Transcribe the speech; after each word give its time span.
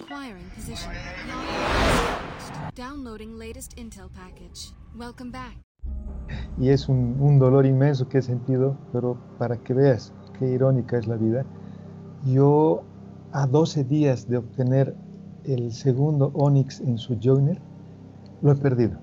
Acquiring 0.00 0.50
position. 0.54 0.92
Downloading 2.74 3.38
latest 3.38 3.76
intel 3.76 4.10
package. 4.14 4.72
Welcome 4.96 5.30
back. 5.30 5.56
Y 6.58 6.70
es 6.70 6.88
un, 6.88 7.16
un, 7.20 7.38
dolor 7.38 7.66
inmenso 7.66 8.08
que 8.08 8.18
he 8.18 8.22
sentido, 8.22 8.76
pero 8.92 9.18
para 9.38 9.56
que 9.56 9.74
veas 9.74 10.12
qué 10.38 10.46
irónica 10.46 10.98
es 10.98 11.06
la 11.06 11.16
vida, 11.16 11.44
yo 12.24 12.82
a 13.32 13.46
12 13.46 13.84
días 13.84 14.28
de 14.28 14.38
obtener 14.38 14.94
el 15.44 15.72
segundo 15.72 16.30
Onyx 16.34 16.80
en 16.80 16.98
su 16.98 17.18
joiner, 17.20 17.60
lo 18.42 18.52
he 18.52 18.56
perdido. 18.56 18.98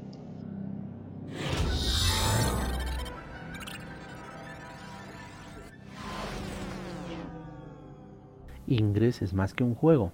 Ingress 8.68 9.22
es 9.22 9.34
más 9.34 9.54
que 9.54 9.64
un 9.64 9.76
juego. 9.76 10.12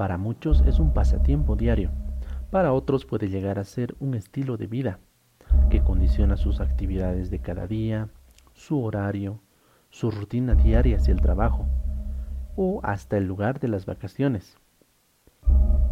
Para 0.00 0.16
muchos 0.16 0.62
es 0.62 0.78
un 0.78 0.94
pasatiempo 0.94 1.56
diario. 1.56 1.90
Para 2.50 2.72
otros 2.72 3.04
puede 3.04 3.28
llegar 3.28 3.58
a 3.58 3.64
ser 3.64 3.96
un 4.00 4.14
estilo 4.14 4.56
de 4.56 4.66
vida 4.66 4.98
que 5.68 5.82
condiciona 5.82 6.38
sus 6.38 6.62
actividades 6.62 7.30
de 7.30 7.40
cada 7.40 7.66
día, 7.66 8.08
su 8.54 8.82
horario, 8.82 9.42
su 9.90 10.10
rutina 10.10 10.54
diaria 10.54 10.96
hacia 10.96 11.12
el 11.12 11.20
trabajo 11.20 11.66
o 12.56 12.80
hasta 12.82 13.18
el 13.18 13.26
lugar 13.26 13.60
de 13.60 13.68
las 13.68 13.84
vacaciones. 13.84 14.56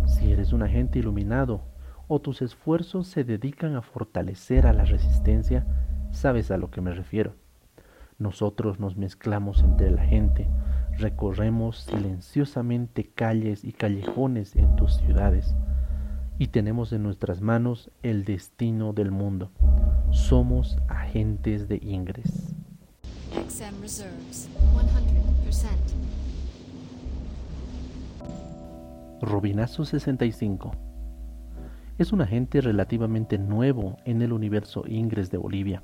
Si 0.06 0.32
eres 0.32 0.54
un 0.54 0.62
agente 0.62 1.00
iluminado 1.00 1.60
o 2.06 2.18
tus 2.18 2.40
esfuerzos 2.40 3.08
se 3.08 3.24
dedican 3.24 3.76
a 3.76 3.82
fortalecer 3.82 4.66
a 4.66 4.72
la 4.72 4.86
resistencia, 4.86 5.66
sabes 6.12 6.50
a 6.50 6.56
lo 6.56 6.70
que 6.70 6.80
me 6.80 6.94
refiero. 6.94 7.34
Nosotros 8.16 8.80
nos 8.80 8.96
mezclamos 8.96 9.62
entre 9.62 9.90
la 9.90 10.02
gente, 10.02 10.48
recorremos 10.98 11.78
silenciosamente 11.78 13.10
calles 13.14 13.64
y 13.64 13.72
callejones 13.72 14.56
en 14.56 14.74
tus 14.76 14.96
ciudades 14.96 15.54
y 16.38 16.48
tenemos 16.48 16.92
en 16.92 17.02
nuestras 17.02 17.40
manos 17.40 17.90
el 18.02 18.24
destino 18.24 18.92
del 18.92 19.10
mundo. 19.10 19.50
Somos 20.10 20.78
agentes 20.88 21.68
de 21.68 21.78
Ingres. 21.82 22.54
XM 23.32 23.80
Reserves, 23.80 24.48
100%. 24.74 26.08
Robinazo 29.20 29.84
65 29.84 30.72
es 31.98 32.12
un 32.12 32.20
agente 32.20 32.60
relativamente 32.60 33.38
nuevo 33.38 33.96
en 34.04 34.22
el 34.22 34.32
universo 34.32 34.84
Ingres 34.86 35.30
de 35.30 35.38
Bolivia. 35.38 35.82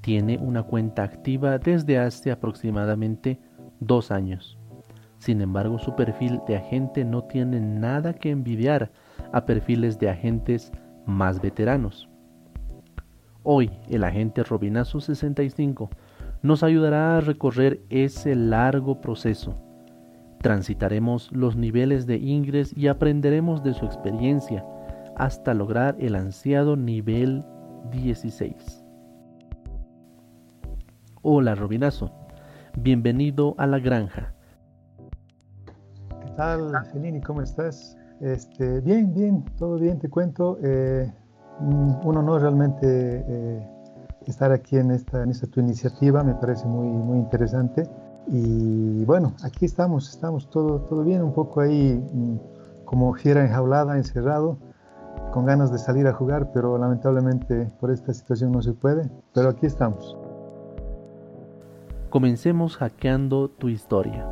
Tiene 0.00 0.38
una 0.38 0.62
cuenta 0.62 1.02
activa 1.02 1.58
desde 1.58 1.98
hace 1.98 2.30
aproximadamente 2.30 3.40
dos 3.86 4.10
años. 4.10 4.58
Sin 5.18 5.40
embargo, 5.40 5.78
su 5.78 5.94
perfil 5.94 6.40
de 6.48 6.56
agente 6.56 7.04
no 7.04 7.24
tiene 7.24 7.60
nada 7.60 8.14
que 8.14 8.30
envidiar 8.30 8.90
a 9.32 9.44
perfiles 9.44 9.98
de 9.98 10.10
agentes 10.10 10.72
más 11.06 11.40
veteranos. 11.40 12.08
Hoy, 13.44 13.70
el 13.88 14.04
agente 14.04 14.42
Robinazo 14.42 15.00
65 15.00 15.90
nos 16.42 16.62
ayudará 16.62 17.16
a 17.16 17.20
recorrer 17.20 17.82
ese 17.88 18.34
largo 18.34 19.00
proceso. 19.00 19.54
Transitaremos 20.40 21.30
los 21.30 21.56
niveles 21.56 22.06
de 22.06 22.16
Ingres 22.16 22.76
y 22.76 22.88
aprenderemos 22.88 23.62
de 23.62 23.74
su 23.74 23.84
experiencia 23.86 24.64
hasta 25.16 25.54
lograr 25.54 25.96
el 26.00 26.16
ansiado 26.16 26.76
nivel 26.76 27.44
16. 27.92 28.84
Hola 31.22 31.54
Robinazo, 31.54 32.12
bienvenido 32.76 33.54
a 33.58 33.66
la 33.66 33.78
granja. 33.78 34.34
¿Qué 36.24 36.30
tal, 36.36 36.72
Felini? 36.92 37.20
¿Cómo 37.20 37.42
estás? 37.42 37.96
Este, 38.20 38.80
bien, 38.80 39.12
bien, 39.14 39.44
todo 39.58 39.78
bien, 39.78 39.98
te 39.98 40.08
cuento. 40.08 40.58
Eh, 40.62 41.12
un 41.60 42.16
honor 42.16 42.42
realmente 42.42 43.24
eh, 43.28 43.68
estar 44.26 44.52
aquí 44.52 44.76
en 44.76 44.90
esta, 44.90 45.22
en 45.22 45.30
esta 45.30 45.46
tu 45.46 45.60
iniciativa, 45.60 46.22
me 46.22 46.34
parece 46.34 46.66
muy, 46.66 46.86
muy 46.88 47.18
interesante. 47.18 47.88
Y 48.28 49.04
bueno, 49.04 49.34
aquí 49.42 49.64
estamos, 49.64 50.08
estamos 50.10 50.48
todo, 50.50 50.80
todo 50.82 51.02
bien, 51.02 51.22
un 51.22 51.32
poco 51.32 51.60
ahí 51.60 51.94
mm, 52.12 52.36
como 52.84 53.12
fiera 53.14 53.44
enjaulada, 53.44 53.96
encerrado 53.96 54.58
con 55.32 55.46
ganas 55.46 55.72
de 55.72 55.78
salir 55.78 56.06
a 56.06 56.12
jugar, 56.12 56.52
pero 56.52 56.78
lamentablemente 56.78 57.70
por 57.80 57.90
esta 57.90 58.12
situación 58.12 58.52
no 58.52 58.62
se 58.62 58.72
puede. 58.72 59.10
Pero 59.34 59.48
aquí 59.48 59.66
estamos. 59.66 60.16
Comencemos 62.12 62.76
hackeando 62.76 63.48
tu 63.48 63.70
historia. 63.70 64.28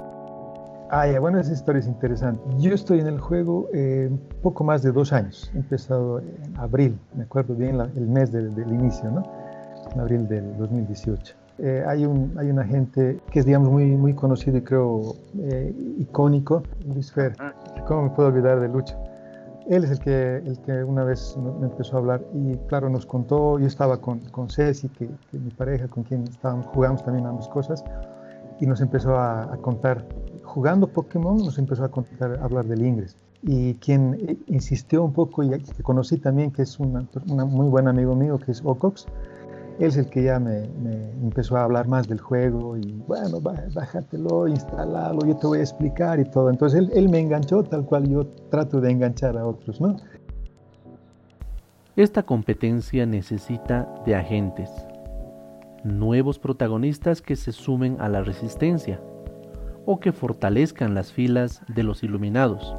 Ah, 0.90 1.06
ya, 1.10 1.18
bueno, 1.18 1.40
esa 1.40 1.54
historia 1.54 1.80
es 1.80 1.86
interesante. 1.86 2.42
Yo 2.58 2.74
estoy 2.74 3.00
en 3.00 3.06
el 3.06 3.18
juego 3.18 3.70
eh, 3.72 4.10
poco 4.42 4.64
más 4.64 4.82
de 4.82 4.92
dos 4.92 5.14
años. 5.14 5.50
He 5.54 5.58
empezado 5.60 6.18
en 6.18 6.58
abril, 6.58 6.98
me 7.14 7.22
acuerdo 7.22 7.54
bien 7.54 7.80
el 7.80 8.06
mes 8.06 8.32
del, 8.32 8.52
inicio, 8.70 9.10
¿no? 9.10 9.22
En 9.94 9.98
abril 9.98 10.28
del 10.28 10.58
2018. 10.58 11.34
Eh, 11.56 11.82
hay, 11.88 12.04
un, 12.04 12.34
hay 12.36 12.50
un 12.50 12.58
agente 12.58 13.18
que 13.30 13.38
es, 13.38 13.46
digamos, 13.46 13.70
muy, 13.70 13.86
muy 13.96 14.12
conocido 14.12 14.58
y 14.58 14.62
creo 14.62 15.14
eh, 15.38 15.74
icónico, 16.00 16.62
Luis 16.86 17.10
Fer. 17.10 17.34
¿Cómo 17.86 18.02
me 18.02 18.10
puedo 18.10 18.28
olvidar 18.28 18.60
de 18.60 18.68
Lucho? 18.68 18.94
Él 19.70 19.84
es 19.84 19.92
el 19.92 20.00
que, 20.00 20.36
el 20.38 20.58
que 20.62 20.82
una 20.82 21.04
vez 21.04 21.36
me 21.60 21.66
empezó 21.66 21.96
a 21.96 22.00
hablar 22.00 22.24
y 22.34 22.56
claro, 22.66 22.90
nos 22.90 23.06
contó, 23.06 23.56
yo 23.60 23.68
estaba 23.68 24.00
con, 24.00 24.18
con 24.30 24.50
Ceci, 24.50 24.88
que, 24.88 25.08
que 25.30 25.38
mi 25.38 25.50
pareja, 25.50 25.86
con 25.86 26.02
quien 26.02 26.24
estábamos, 26.24 26.66
jugamos 26.66 27.04
también 27.04 27.24
ambas 27.24 27.46
cosas, 27.48 27.84
y 28.58 28.66
nos 28.66 28.80
empezó 28.80 29.16
a, 29.16 29.56
contar, 29.62 30.04
jugando 30.42 30.88
Pokémon, 30.88 31.38
nos 31.38 31.56
empezó 31.56 31.84
a 31.84 31.88
contar, 31.88 32.38
a 32.40 32.44
hablar 32.44 32.66
del 32.66 32.84
Ingres. 32.84 33.16
Y 33.42 33.74
quien 33.74 34.40
insistió 34.48 35.04
un 35.04 35.12
poco, 35.12 35.44
y 35.44 35.50
que 35.50 35.82
conocí 35.84 36.18
también, 36.18 36.50
que 36.50 36.62
es 36.62 36.78
un 36.80 37.08
muy 37.26 37.68
buen 37.68 37.86
amigo 37.86 38.16
mío, 38.16 38.38
que 38.38 38.50
es 38.50 38.60
Ocox, 38.64 39.06
él 39.80 39.86
es 39.86 39.96
el 39.96 40.10
que 40.10 40.24
ya 40.24 40.38
me, 40.38 40.64
empezó 41.22 41.56
a 41.56 41.64
hablar 41.64 41.88
más 41.88 42.06
del 42.06 42.20
juego 42.20 42.76
y 42.76 43.02
bueno, 43.06 43.40
bájatelo, 43.40 44.46
instálalo, 44.46 45.24
yo 45.26 45.34
te 45.36 45.46
voy 45.46 45.58
a 45.58 45.62
explicar 45.62 46.20
y 46.20 46.24
todo. 46.24 46.50
Entonces 46.50 46.80
él, 46.80 46.90
él, 46.94 47.08
me 47.08 47.18
enganchó 47.18 47.62
tal 47.62 47.86
cual 47.86 48.06
yo 48.06 48.26
trato 48.50 48.80
de 48.80 48.90
enganchar 48.90 49.38
a 49.38 49.46
otros, 49.46 49.80
¿no? 49.80 49.96
Esta 51.96 52.22
competencia 52.22 53.06
necesita 53.06 53.88
de 54.04 54.14
agentes, 54.14 54.70
nuevos 55.82 56.38
protagonistas 56.38 57.22
que 57.22 57.34
se 57.34 57.52
sumen 57.52 57.96
a 58.00 58.08
la 58.10 58.22
resistencia 58.22 59.00
o 59.86 59.98
que 59.98 60.12
fortalezcan 60.12 60.94
las 60.94 61.10
filas 61.10 61.62
de 61.74 61.84
los 61.84 62.02
iluminados. 62.02 62.74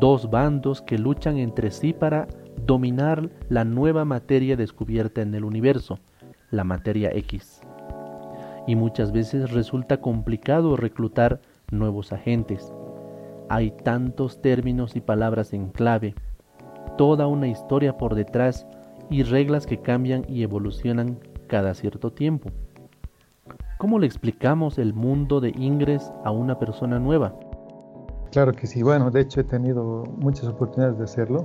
Dos 0.00 0.28
bandos 0.28 0.82
que 0.82 0.98
luchan 0.98 1.38
entre 1.38 1.70
sí 1.70 1.92
para 1.92 2.26
dominar 2.66 3.28
la 3.48 3.64
nueva 3.64 4.04
materia 4.04 4.56
descubierta 4.56 5.22
en 5.22 5.34
el 5.34 5.44
universo, 5.44 5.98
la 6.50 6.64
materia 6.64 7.10
X. 7.12 7.60
Y 8.66 8.76
muchas 8.76 9.12
veces 9.12 9.50
resulta 9.50 10.00
complicado 10.00 10.76
reclutar 10.76 11.40
nuevos 11.70 12.12
agentes. 12.12 12.72
Hay 13.48 13.70
tantos 13.70 14.40
términos 14.42 14.96
y 14.96 15.00
palabras 15.00 15.52
en 15.52 15.70
clave, 15.70 16.14
toda 16.96 17.26
una 17.26 17.48
historia 17.48 17.96
por 17.96 18.14
detrás 18.14 18.66
y 19.08 19.22
reglas 19.22 19.66
que 19.66 19.80
cambian 19.80 20.24
y 20.28 20.42
evolucionan 20.42 21.18
cada 21.48 21.74
cierto 21.74 22.12
tiempo. 22.12 22.50
¿Cómo 23.78 23.98
le 23.98 24.06
explicamos 24.06 24.78
el 24.78 24.94
mundo 24.94 25.40
de 25.40 25.52
Ingres 25.56 26.12
a 26.24 26.30
una 26.30 26.58
persona 26.58 26.98
nueva? 26.98 27.34
Claro 28.30 28.52
que 28.52 28.66
sí, 28.66 28.82
bueno, 28.82 29.10
de 29.10 29.22
hecho 29.22 29.40
he 29.40 29.44
tenido 29.44 30.04
muchas 30.18 30.46
oportunidades 30.46 30.98
de 30.98 31.04
hacerlo 31.04 31.44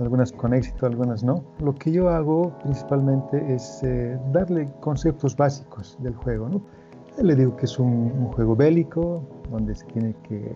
algunas 0.00 0.32
con 0.32 0.54
éxito, 0.54 0.86
algunas 0.86 1.22
no. 1.22 1.44
Lo 1.60 1.74
que 1.74 1.92
yo 1.92 2.08
hago 2.08 2.52
principalmente 2.62 3.54
es 3.54 3.82
eh, 3.82 4.18
darle 4.32 4.68
conceptos 4.80 5.36
básicos 5.36 5.96
del 6.00 6.14
juego. 6.14 6.48
¿no? 6.48 6.62
Le 7.22 7.36
digo 7.36 7.56
que 7.56 7.66
es 7.66 7.78
un, 7.78 8.10
juego 8.32 8.56
bélico, 8.56 9.22
donde 9.50 9.74
se 9.74 9.84
tiene 9.86 10.14
que 10.28 10.54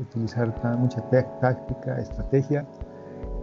utilizar 0.00 0.54
mucha 0.78 1.02
táctica, 1.40 1.98
estrategia. 1.98 2.66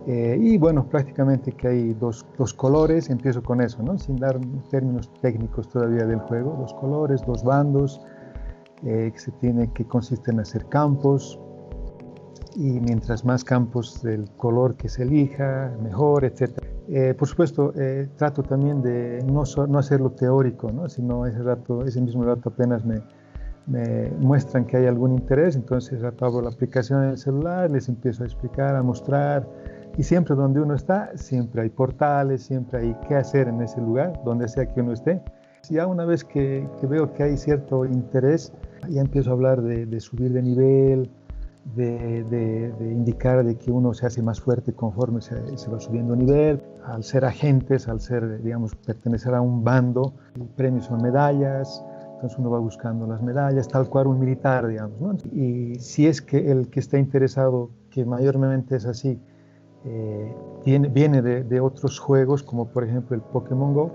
Eh, 0.08 0.38
y 0.40 0.58
bueno, 0.58 0.86
prácticamente 0.88 1.52
que 1.52 1.68
hay 1.68 1.94
dos, 1.94 2.26
dos, 2.38 2.54
colores, 2.54 3.10
empiezo 3.10 3.42
con 3.42 3.62
eso, 3.62 3.82
¿no? 3.82 3.98
sin 3.98 4.18
dar 4.18 4.40
términos 4.70 5.12
técnicos 5.22 5.68
todavía 5.70 6.06
del 6.06 6.20
juego, 6.20 6.56
dos 6.60 6.74
colores, 6.76 7.24
dos 7.26 7.44
bandos, 7.44 8.02
eh, 8.84 9.10
que 9.12 9.20
se 9.20 9.32
tiene 9.32 9.72
que 9.74 9.86
consiste 9.86 10.32
en 10.32 10.40
hacer 10.40 10.66
campos, 10.68 11.40
y 12.56 12.80
mientras 12.80 13.26
más 13.26 13.44
campos 13.44 14.02
del 14.02 14.30
color 14.38 14.76
que 14.76 14.88
se 14.90 15.04
elija, 15.04 15.72
mejor, 15.84 16.24
etc. 16.24 16.60
Eh, 16.88 17.14
por 17.18 17.28
supuesto, 17.28 17.74
eh, 17.76 18.08
trato 18.16 18.44
también 18.44 18.82
de 18.82 19.24
no, 19.26 19.44
no 19.68 19.80
hacerlo 19.80 20.12
teórico, 20.12 20.72
¿no? 20.72 20.88
sino 20.88 21.26
ese, 21.26 21.44
rato, 21.44 21.84
ese 21.86 22.02
mismo 22.02 22.24
rato 22.24 22.50
apenas 22.50 22.86
me, 22.86 23.02
me 23.68 24.10
muestran 24.20 24.66
que 24.66 24.78
hay 24.78 24.86
algún 24.86 25.14
interés, 25.14 25.56
entonces 25.56 26.02
abro 26.04 26.42
la 26.42 26.50
aplicación 26.50 27.04
en 27.04 27.10
el 27.12 27.18
celular, 27.18 27.70
les 27.70 27.90
empiezo 27.90 28.24
a 28.24 28.26
explicar, 28.26 28.76
a 28.76 28.84
mostrar, 28.84 29.48
y 29.98 30.04
siempre 30.04 30.36
donde 30.36 30.62
uno 30.62 30.76
está, 30.76 31.12
siempre 31.16 31.64
hay 31.64 31.70
portales, 31.70 32.44
siempre 32.44 32.80
hay 32.80 32.96
qué 33.08 33.16
hacer 33.16 33.48
en 33.48 33.62
ese 33.62 33.82
lugar, 33.82 34.22
donde 34.24 34.48
sea 34.48 34.66
que 34.66 34.82
uno 34.82 34.94
esté. 34.94 35.22
Ya 35.70 35.88
una 35.88 36.06
vez 36.06 36.24
que, 36.24 36.68
que 36.80 36.86
veo 36.86 37.12
que 37.14 37.24
hay 37.24 37.38
cierto 37.38 37.86
interés, 37.86 38.54
ya 38.88 39.02
empiezo 39.02 39.32
a 39.32 39.34
hablar 39.34 39.62
de, 39.64 39.86
de 39.86 40.00
subir 40.00 40.32
de 40.32 40.44
nivel, 40.44 41.10
de, 41.74 42.74
indicar 42.80 43.44
de 43.44 43.56
que 43.58 43.72
uno 43.72 43.94
se 43.94 44.06
hace 44.06 44.22
más 44.22 44.40
fuerte 44.40 44.74
conforme 44.74 45.22
se, 45.22 45.36
va 45.70 45.80
subiendo 45.80 46.16
nivel. 46.16 46.62
Al 46.86 47.04
ser 47.04 47.26
agentes, 47.26 47.88
al 47.88 48.00
ser, 48.00 48.42
digamos, 48.44 48.76
pertenecer 48.76 49.34
a 49.34 49.42
un 49.42 49.64
bando, 49.64 50.14
el 50.36 50.48
premio 50.50 50.82
son 50.82 51.02
medallas, 51.02 51.84
entonces 52.14 52.38
uno 52.38 52.52
va 52.52 52.60
buscando 52.60 53.08
las 53.08 53.22
medallas, 53.22 53.68
tal 53.68 53.90
cual 53.90 54.08
un 54.08 54.20
militar, 54.20 54.68
digamos. 54.68 55.02
¿no? 55.02 55.14
Y 55.34 55.76
si 55.80 56.06
es 56.06 56.22
que 56.22 56.52
el 56.52 56.70
que 56.70 56.80
está 56.80 57.00
interesado, 57.00 57.72
que 57.90 58.06
mayormente 58.06 58.76
es 58.76 58.86
así, 58.86 59.20
eh, 59.86 60.36
viene 60.66 61.22
de, 61.22 61.44
de, 61.44 61.60
otros 61.60 62.00
juegos, 62.00 62.44
como 62.44 62.68
por 62.68 62.84
ejemplo 62.84 63.16
el 63.16 63.22
Pokémon 63.22 63.74
Go, 63.74 63.92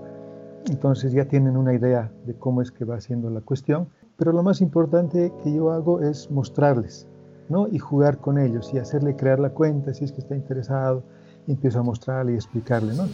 entonces 0.69 1.11
ya 1.11 1.25
tienen 1.25 1.57
una 1.57 1.73
idea 1.73 2.11
de 2.25 2.33
cómo 2.35 2.61
es 2.61 2.71
que 2.71 2.85
va 2.85 2.99
siendo 3.01 3.29
la 3.29 3.41
cuestión. 3.41 3.87
Pero 4.17 4.31
lo 4.31 4.43
más 4.43 4.61
importante 4.61 5.33
que 5.43 5.53
yo 5.53 5.71
hago 5.71 5.99
es 6.01 6.29
mostrarles 6.29 7.07
¿no? 7.49 7.67
y 7.67 7.79
jugar 7.79 8.17
con 8.17 8.37
ellos 8.37 8.73
y 8.73 8.77
hacerle 8.77 9.15
crear 9.15 9.39
la 9.39 9.49
cuenta 9.49 9.93
si 9.93 10.05
es 10.05 10.11
que 10.11 10.21
está 10.21 10.35
interesado. 10.35 11.03
Empiezo 11.47 11.79
a 11.79 11.83
mostrarle 11.83 12.33
y 12.33 12.35
explicarle. 12.35 12.93
¿no? 12.93 13.07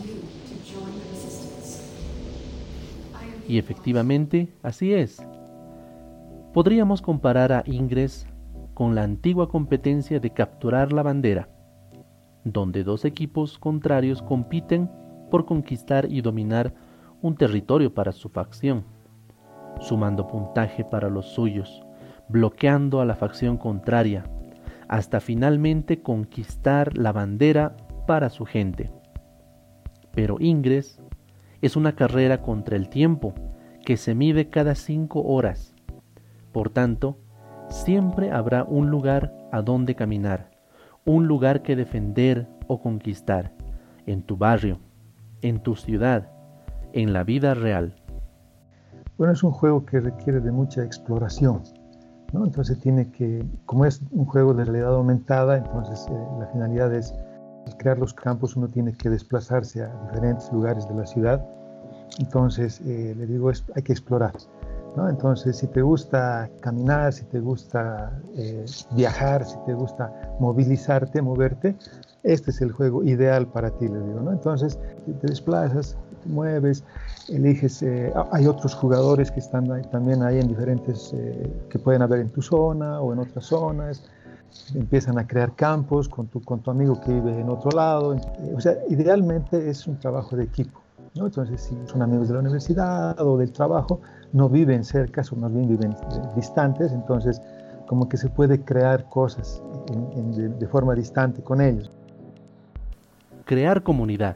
Y 3.47 3.57
efectivamente, 3.57 4.53
así 4.61 4.93
es. 4.93 5.25
Podríamos 6.53 7.01
comparar 7.01 7.53
a 7.53 7.63
Ingres 7.65 8.27
con 8.73 8.93
la 8.93 9.03
antigua 9.03 9.49
competencia 9.49 10.19
de 10.19 10.31
capturar 10.31 10.91
la 10.91 11.01
bandera, 11.01 11.49
donde 12.43 12.83
dos 12.83 13.05
equipos 13.05 13.57
contrarios 13.57 14.21
compiten 14.21 14.89
por 15.31 15.45
conquistar 15.45 16.11
y 16.11 16.21
dominar 16.21 16.73
un 17.21 17.35
territorio 17.35 17.93
para 17.93 18.11
su 18.11 18.29
facción, 18.29 18.85
sumando 19.79 20.27
puntaje 20.27 20.83
para 20.83 21.09
los 21.09 21.27
suyos, 21.27 21.86
bloqueando 22.29 23.01
a 23.01 23.05
la 23.05 23.15
facción 23.15 23.57
contraria, 23.57 24.25
hasta 24.87 25.19
finalmente 25.19 26.01
conquistar 26.01 26.97
la 26.97 27.11
bandera 27.11 27.75
para 28.05 28.29
su 28.29 28.45
gente. 28.45 28.91
Pero 30.13 30.37
Ingres 30.39 31.01
es 31.61 31.75
una 31.75 31.93
carrera 31.93 32.41
contra 32.41 32.75
el 32.75 32.89
tiempo 32.89 33.33
que 33.85 33.97
se 33.97 34.15
mide 34.15 34.49
cada 34.49 34.75
cinco 34.75 35.21
horas. 35.21 35.73
Por 36.51 36.69
tanto, 36.69 37.17
siempre 37.69 38.31
habrá 38.31 38.63
un 38.63 38.89
lugar 38.89 39.33
a 39.51 39.61
donde 39.61 39.95
caminar, 39.95 40.51
un 41.05 41.27
lugar 41.27 41.61
que 41.61 41.75
defender 41.75 42.47
o 42.67 42.81
conquistar, 42.81 43.53
en 44.05 44.23
tu 44.23 44.37
barrio, 44.37 44.79
en 45.41 45.59
tu 45.59 45.75
ciudad, 45.75 46.31
en 46.93 47.13
la 47.13 47.23
vida 47.23 47.53
real. 47.53 47.95
Bueno, 49.17 49.33
es 49.33 49.43
un 49.43 49.51
juego 49.51 49.85
que 49.85 49.99
requiere 49.99 50.39
de 50.39 50.51
mucha 50.51 50.83
exploración, 50.83 51.63
¿no? 52.33 52.45
Entonces 52.45 52.79
tiene 52.79 53.11
que, 53.11 53.45
como 53.65 53.85
es 53.85 54.01
un 54.11 54.25
juego 54.25 54.53
de 54.53 54.65
realidad 54.65 54.95
aumentada, 54.95 55.57
entonces 55.57 56.07
eh, 56.09 56.13
la 56.39 56.47
finalidad 56.47 56.93
es 56.93 57.13
al 57.65 57.77
crear 57.77 57.97
los 57.97 58.13
campos 58.13 58.55
uno 58.55 58.67
tiene 58.69 58.93
que 58.93 59.09
desplazarse 59.09 59.83
a 59.83 59.87
diferentes 60.07 60.51
lugares 60.51 60.87
de 60.87 60.95
la 60.95 61.05
ciudad. 61.05 61.45
Entonces, 62.19 62.81
eh, 62.85 63.13
le 63.17 63.25
digo, 63.27 63.51
es, 63.51 63.63
hay 63.75 63.83
que 63.83 63.91
explorar. 63.91 64.33
¿no? 64.95 65.09
Entonces, 65.09 65.57
si 65.57 65.67
te 65.67 65.81
gusta 65.81 66.49
caminar, 66.61 67.13
si 67.13 67.25
te 67.25 67.39
gusta 67.39 68.11
eh, 68.35 68.65
viajar, 68.95 69.45
si 69.45 69.57
te 69.65 69.73
gusta 69.73 70.11
movilizarte, 70.39 71.21
moverte, 71.21 71.75
este 72.23 72.51
es 72.51 72.61
el 72.61 72.71
juego 72.71 73.03
ideal 73.03 73.47
para 73.47 73.69
ti, 73.69 73.87
le 73.87 73.99
digo. 73.99 74.21
¿no? 74.21 74.31
Entonces, 74.31 74.79
te 75.05 75.27
desplazas, 75.27 75.97
mueves, 76.27 76.83
eliges, 77.29 77.81
eh, 77.81 78.13
hay 78.31 78.47
otros 78.47 78.73
jugadores 78.73 79.31
que 79.31 79.39
están 79.39 79.81
también 79.91 80.23
ahí 80.23 80.39
en 80.39 80.47
diferentes, 80.47 81.13
que 81.69 81.79
pueden 81.79 82.01
haber 82.01 82.19
en 82.19 82.29
tu 82.29 82.41
zona 82.41 82.99
o 83.01 83.13
en 83.13 83.19
otras 83.19 83.45
zonas 83.45 84.03
empiezan 84.75 85.17
a 85.17 85.27
crear 85.27 85.55
campos 85.55 86.09
con 86.09 86.27
tu, 86.27 86.41
con 86.41 86.59
tu 86.59 86.71
amigo 86.71 86.99
que 86.99 87.13
vive 87.13 87.39
en 87.39 87.49
otro 87.49 87.71
lado. 87.71 88.15
O 88.55 88.61
sea, 88.61 88.75
idealmente 88.89 89.69
es 89.69 89.87
un 89.87 89.97
trabajo 89.97 90.35
de 90.35 90.43
equipo. 90.43 90.81
¿no? 91.15 91.25
Entonces, 91.25 91.61
si 91.61 91.75
son 91.85 92.01
amigos 92.01 92.27
de 92.27 92.35
la 92.35 92.39
universidad 92.41 93.19
o 93.19 93.37
del 93.37 93.51
trabajo, 93.51 94.01
no 94.33 94.49
viven 94.49 94.83
cerca, 94.83 95.23
son 95.23 95.41
más 95.41 95.53
bien 95.53 95.67
viven 95.67 95.95
distantes, 96.35 96.91
entonces 96.91 97.41
como 97.87 98.09
que 98.09 98.17
se 98.17 98.29
puede 98.29 98.61
crear 98.61 99.07
cosas 99.09 99.61
de 100.27 100.67
forma 100.67 100.93
distante 100.93 101.41
con 101.41 101.61
ellos. 101.61 101.89
Crear 103.45 103.81
comunidad. 103.81 104.35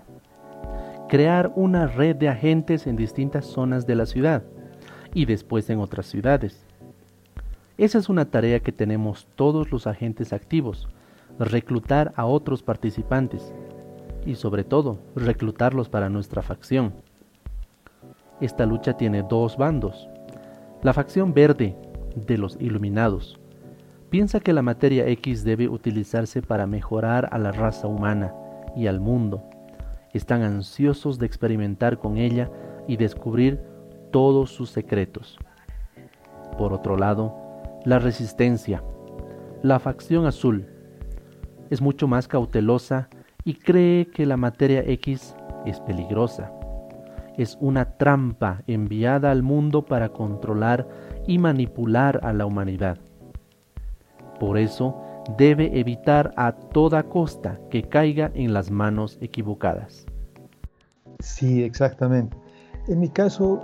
Crear 1.12 1.52
una 1.56 1.86
red 1.86 2.16
de 2.16 2.30
agentes 2.30 2.88
en 2.88 2.96
distintas 2.96 3.46
zonas 3.46 3.86
de 3.86 3.94
la 3.94 4.08
ciudad 4.08 4.42
y 5.14 5.26
después 5.26 5.70
en 5.70 5.80
otras 5.80 6.08
ciudades 6.08 6.66
esa 7.82 7.98
es 7.98 8.10
una 8.10 8.26
tarea 8.26 8.60
que 8.60 8.72
tenemos 8.72 9.28
todos 9.34 9.72
los 9.72 9.88
agentes 9.88 10.34
activos, 10.34 10.88
reclutar 11.40 12.14
a 12.16 12.26
otros 12.26 12.62
participantes 12.62 13.56
y 14.24 14.36
sobre 14.36 14.64
todo 14.64 15.00
reclutarlos 15.16 15.90
para 15.90 16.08
nuestra 16.08 16.44
facción. 16.44 16.94
Esta 18.40 18.68
lucha 18.68 18.98
tiene 18.98 19.24
dos 19.24 19.58
bandos. 19.58 20.08
La 20.84 20.94
facción 20.94 21.34
verde 21.34 21.76
de 22.16 22.38
los 22.38 22.56
iluminados 22.60 23.40
piensa 24.12 24.40
que 24.40 24.54
la 24.54 24.62
materia 24.62 25.08
X 25.08 25.44
debe 25.44 25.68
utilizarse 25.68 26.44
para 26.44 26.68
mejorar 26.68 27.30
a 27.32 27.40
la 27.40 27.52
raza 27.52 27.88
humana 27.88 28.32
y 28.76 28.86
al 28.86 29.00
mundo. 29.00 29.42
Están 30.14 30.42
ansiosos 30.42 31.20
de 31.20 31.26
experimentar 31.26 31.98
con 31.98 32.18
ella 32.18 32.50
y 32.88 32.98
descubrir 32.98 33.60
todos 34.12 34.52
sus 34.52 34.70
secretos. 34.70 35.38
Por 36.58 36.74
otro 36.74 36.98
lado, 36.98 37.36
la 37.86 38.00
resistencia. 38.00 38.84
La 39.64 39.80
facción 39.80 40.26
azul 40.26 40.68
es 41.70 41.82
mucho 41.82 42.08
más 42.08 42.28
cautelosa 42.28 43.10
y 43.44 43.56
cree 43.56 44.08
que 44.08 44.26
la 44.26 44.38
materia 44.38 44.84
X 44.86 45.36
es 45.66 45.80
peligrosa. 45.80 46.52
Es 47.38 47.58
una 47.62 47.98
trampa 47.98 48.62
enviada 48.68 49.32
al 49.32 49.42
mundo 49.42 49.86
para 49.86 50.10
controlar 50.10 50.88
y 51.28 51.38
manipular 51.38 52.20
a 52.24 52.34
la 52.34 52.46
humanidad. 52.46 52.98
Por 54.40 54.58
eso 54.58 55.02
debe 55.38 55.80
evitar 55.80 56.34
a 56.36 56.52
toda 56.54 57.04
costa 57.04 57.60
que 57.70 57.84
caiga 57.84 58.32
en 58.34 58.54
las 58.54 58.72
manos 58.72 59.18
equivocadas. 59.22 60.06
Sí, 61.20 61.64
exactamente. 61.64 62.36
En 62.88 63.00
mi 63.00 63.10
caso, 63.10 63.62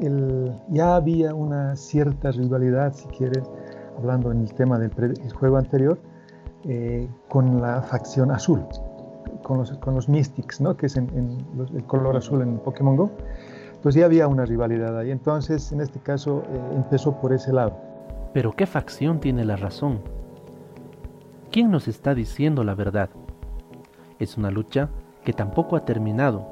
eh, 0.00 0.52
ya 0.68 0.96
había 0.96 1.34
una 1.34 1.74
cierta 1.76 2.30
rivalidad, 2.30 2.92
si 2.92 3.06
quieres, 3.08 3.42
hablando 3.96 4.30
en 4.30 4.42
el 4.42 4.54
tema 4.54 4.78
del 4.78 5.32
juego 5.32 5.56
anterior, 5.56 5.98
eh, 6.64 7.08
con 7.28 7.60
la 7.60 7.82
facción 7.82 8.30
azul, 8.30 8.64
con 9.42 9.58
los, 9.58 9.72
con 9.78 9.94
los 9.94 10.08
Mystics, 10.08 10.60
¿no? 10.60 10.76
que 10.76 10.86
es 10.86 10.96
en, 10.96 11.08
el 11.74 11.84
color 11.84 12.16
azul 12.16 12.42
en 12.42 12.58
Pokémon 12.58 12.96
Go. 12.96 13.10
Pues 13.82 13.94
ya 13.94 14.06
había 14.06 14.26
una 14.26 14.44
rivalidad 14.44 14.98
ahí. 14.98 15.10
Entonces, 15.10 15.70
en 15.72 15.80
este 15.80 16.00
caso, 16.00 16.42
eh, 16.50 16.60
empezó 16.74 17.20
por 17.20 17.32
ese 17.32 17.52
lado. 17.52 17.76
Pero 18.32 18.52
¿qué 18.52 18.66
facción 18.66 19.20
tiene 19.20 19.44
la 19.44 19.56
razón? 19.56 20.00
¿Quién 21.50 21.70
nos 21.70 21.88
está 21.88 22.14
diciendo 22.14 22.62
la 22.62 22.74
verdad? 22.74 23.08
Es 24.18 24.36
una 24.36 24.50
lucha 24.50 24.90
que 25.24 25.32
tampoco 25.32 25.76
ha 25.76 25.86
terminado 25.86 26.46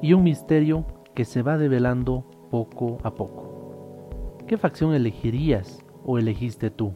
y 0.00 0.12
un 0.12 0.22
misterio 0.22 0.86
que 1.14 1.24
se 1.24 1.42
va 1.42 1.58
develando 1.58 2.24
poco 2.50 2.98
a 3.02 3.12
poco. 3.12 4.38
¿Qué 4.46 4.56
facción 4.56 4.94
elegirías 4.94 5.84
o 6.04 6.18
elegiste 6.18 6.70
tú? 6.70 6.92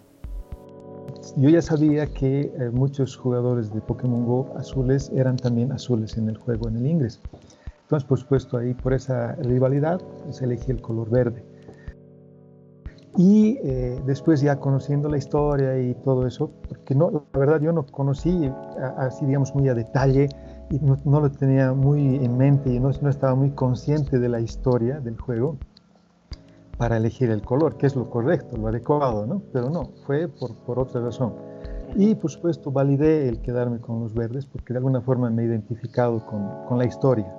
Yo 1.37 1.51
ya 1.51 1.61
sabía 1.61 2.07
que 2.07 2.43
eh, 2.43 2.71
muchos 2.73 3.17
jugadores 3.17 3.75
de 3.75 3.81
Pokémon 3.81 4.25
Go 4.25 4.55
azules 4.57 5.11
eran 5.13 5.37
también 5.37 5.73
azules 5.73 6.17
en 6.17 6.29
el 6.29 6.39
juego, 6.39 6.69
en 6.69 6.77
el 6.77 6.87
inglés. 6.87 7.21
Entonces, 7.83 8.09
por 8.09 8.21
supuesto, 8.21 8.59
ahí 8.59 8.75
por 8.75 8.95
esa 8.95 9.35
rivalidad, 9.35 10.01
pues 10.23 10.41
elegí 10.41 10.71
el 10.71 10.81
color 10.81 11.11
verde. 11.11 11.45
Y 13.17 13.59
eh, 13.63 14.01
después 14.07 14.41
ya 14.41 14.57
conociendo 14.57 15.09
la 15.09 15.19
historia 15.19 15.79
y 15.81 15.95
todo 15.95 16.27
eso, 16.27 16.51
porque 16.69 16.95
no, 16.95 17.11
la 17.33 17.39
verdad 17.39 17.61
yo 17.61 17.73
no 17.73 17.85
conocí 17.85 18.51
así, 18.99 19.27
digamos, 19.27 19.55
muy 19.55 19.69
a 19.69 19.75
detalle 19.75 20.29
y 20.71 20.79
no, 20.79 21.21
lo 21.21 21.31
tenía 21.31 21.73
muy 21.73 22.17
en 22.17 22.39
mente 22.39 22.73
y 22.73 22.79
no, 22.79 22.91
no, 23.01 23.09
estaba 23.09 23.35
muy 23.35 23.51
consciente 23.51 24.21
de 24.21 24.29
la 24.29 24.41
historia 24.41 25.01
del 25.01 25.19
juego 25.19 25.57
para 26.79 26.97
elegir 26.97 27.31
el 27.31 27.43
color, 27.43 27.77
que 27.77 27.87
es 27.87 27.97
lo 27.97 28.09
correcto, 28.09 28.57
lo 28.57 28.69
adecuado, 28.69 29.27
¿no? 29.27 29.43
Pero 29.53 29.69
no, 29.69 29.91
fue 30.07 30.29
por, 30.29 30.55
por 30.65 30.79
otra 30.79 31.01
razón. 31.01 31.35
Y 31.97 32.15
por 32.15 32.31
supuesto 32.31 32.71
validé 32.71 33.29
el 33.29 33.41
quedarme 33.41 33.81
con 33.81 34.01
los 34.01 34.15
verdes 34.15 34.47
porque 34.47 34.73
de 34.73 34.79
alguna 34.79 35.01
forma 35.01 35.29
me 35.31 35.43
he 35.43 35.47
identificado 35.47 36.25
con, 36.25 36.49
con 36.69 36.79
la 36.79 36.87
historia. 36.87 37.35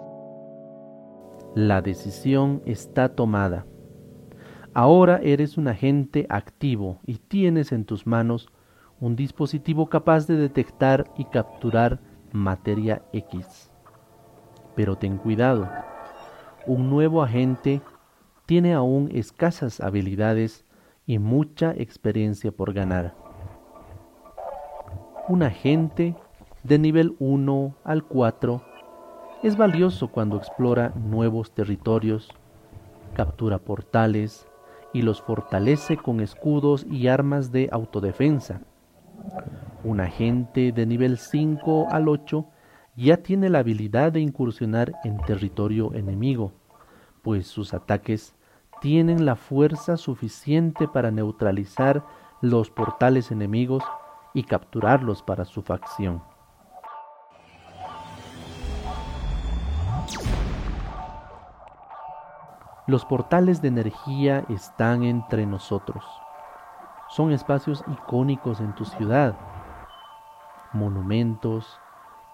La 1.55 1.81
decisión 1.81 2.61
está 2.65 3.15
tomada. 3.15 3.65
Ahora 4.73 5.19
eres 5.21 5.57
un 5.57 5.67
agente 5.67 6.25
activo 6.29 6.99
y 7.05 7.17
tienes 7.17 7.73
en 7.73 7.83
tus 7.83 8.07
manos 8.07 8.49
un 9.01 9.17
dispositivo 9.17 9.89
capaz 9.89 10.27
de 10.27 10.37
detectar 10.37 11.11
y 11.17 11.25
capturar 11.25 11.99
materia 12.31 13.01
X. 13.11 13.69
Pero 14.73 14.95
ten 14.95 15.17
cuidado, 15.17 15.69
un 16.65 16.89
nuevo 16.89 17.21
agente 17.21 17.81
tiene 18.45 18.73
aún 18.73 19.09
escasas 19.11 19.81
habilidades 19.81 20.63
y 21.05 21.19
mucha 21.19 21.73
experiencia 21.73 22.53
por 22.53 22.71
ganar. 22.71 23.13
Un 25.27 25.43
agente 25.43 26.15
de 26.63 26.79
nivel 26.79 27.17
1 27.19 27.75
al 27.83 28.05
4 28.05 28.61
es 29.43 29.57
valioso 29.57 30.07
cuando 30.07 30.37
explora 30.37 30.93
nuevos 30.95 31.51
territorios, 31.51 32.29
captura 33.13 33.57
portales 33.57 34.47
y 34.93 35.01
los 35.01 35.21
fortalece 35.21 35.97
con 35.97 36.19
escudos 36.19 36.85
y 36.89 37.07
armas 37.07 37.51
de 37.51 37.69
autodefensa. 37.71 38.61
Un 39.83 39.99
agente 39.99 40.71
de 40.71 40.85
nivel 40.85 41.17
5 41.17 41.87
al 41.91 42.07
8 42.07 42.45
ya 42.95 43.17
tiene 43.17 43.49
la 43.49 43.59
habilidad 43.59 44.11
de 44.11 44.19
incursionar 44.19 44.93
en 45.03 45.17
territorio 45.21 45.93
enemigo, 45.93 46.51
pues 47.21 47.47
sus 47.47 47.73
ataques 47.73 48.35
tienen 48.81 49.25
la 49.25 49.35
fuerza 49.35 49.97
suficiente 49.97 50.87
para 50.87 51.11
neutralizar 51.11 52.03
los 52.41 52.69
portales 52.71 53.31
enemigos 53.31 53.83
y 54.33 54.43
capturarlos 54.43 55.21
para 55.21 55.45
su 55.45 55.61
facción. 55.61 56.21
Los 62.91 63.05
portales 63.05 63.61
de 63.61 63.69
energía 63.69 64.43
están 64.49 65.03
entre 65.03 65.45
nosotros. 65.45 66.03
Son 67.07 67.31
espacios 67.31 67.85
icónicos 67.87 68.59
en 68.59 68.75
tu 68.75 68.83
ciudad. 68.83 69.33
Monumentos, 70.73 71.79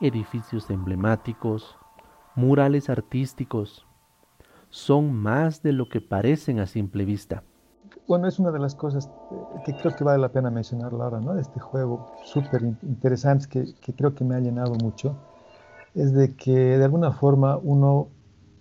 edificios 0.02 0.68
emblemáticos, 0.72 1.78
murales 2.34 2.90
artísticos. 2.90 3.86
Son 4.72 5.14
más 5.14 5.62
de 5.62 5.74
lo 5.74 5.90
que 5.90 6.02
parecen 6.02 6.60
a 6.60 6.66
simple 6.66 7.06
vista. 7.06 7.44
Bueno, 8.08 8.28
es 8.28 8.40
una 8.40 8.50
de 8.50 8.58
las 8.58 8.74
cosas 8.74 9.12
que 9.64 9.76
creo 9.78 9.96
que 9.96 10.04
vale 10.04 10.18
la 10.18 10.30
pena 10.30 10.50
mencionar 10.50 10.92
ahora, 10.92 11.20
¿no? 11.20 11.36
De 11.36 11.42
este 11.42 11.60
juego 11.60 12.16
súper 12.24 12.64
interesante 12.64 13.48
que, 13.48 13.76
que 13.80 13.94
creo 13.94 14.16
que 14.16 14.26
me 14.26 14.34
ha 14.34 14.40
llenado 14.40 14.74
mucho, 14.74 15.18
es 15.94 16.16
de 16.16 16.36
que 16.36 16.80
de 16.80 16.84
alguna 16.84 17.12
forma 17.12 17.58
uno 17.58 18.08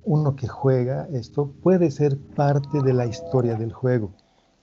uno 0.06 0.36
que 0.36 0.46
juega 0.46 1.08
esto 1.12 1.50
puede 1.62 1.90
ser 1.90 2.16
parte 2.16 2.80
de 2.80 2.94
la 2.94 3.06
historia 3.06 3.56
del 3.56 3.72
juego, 3.72 4.12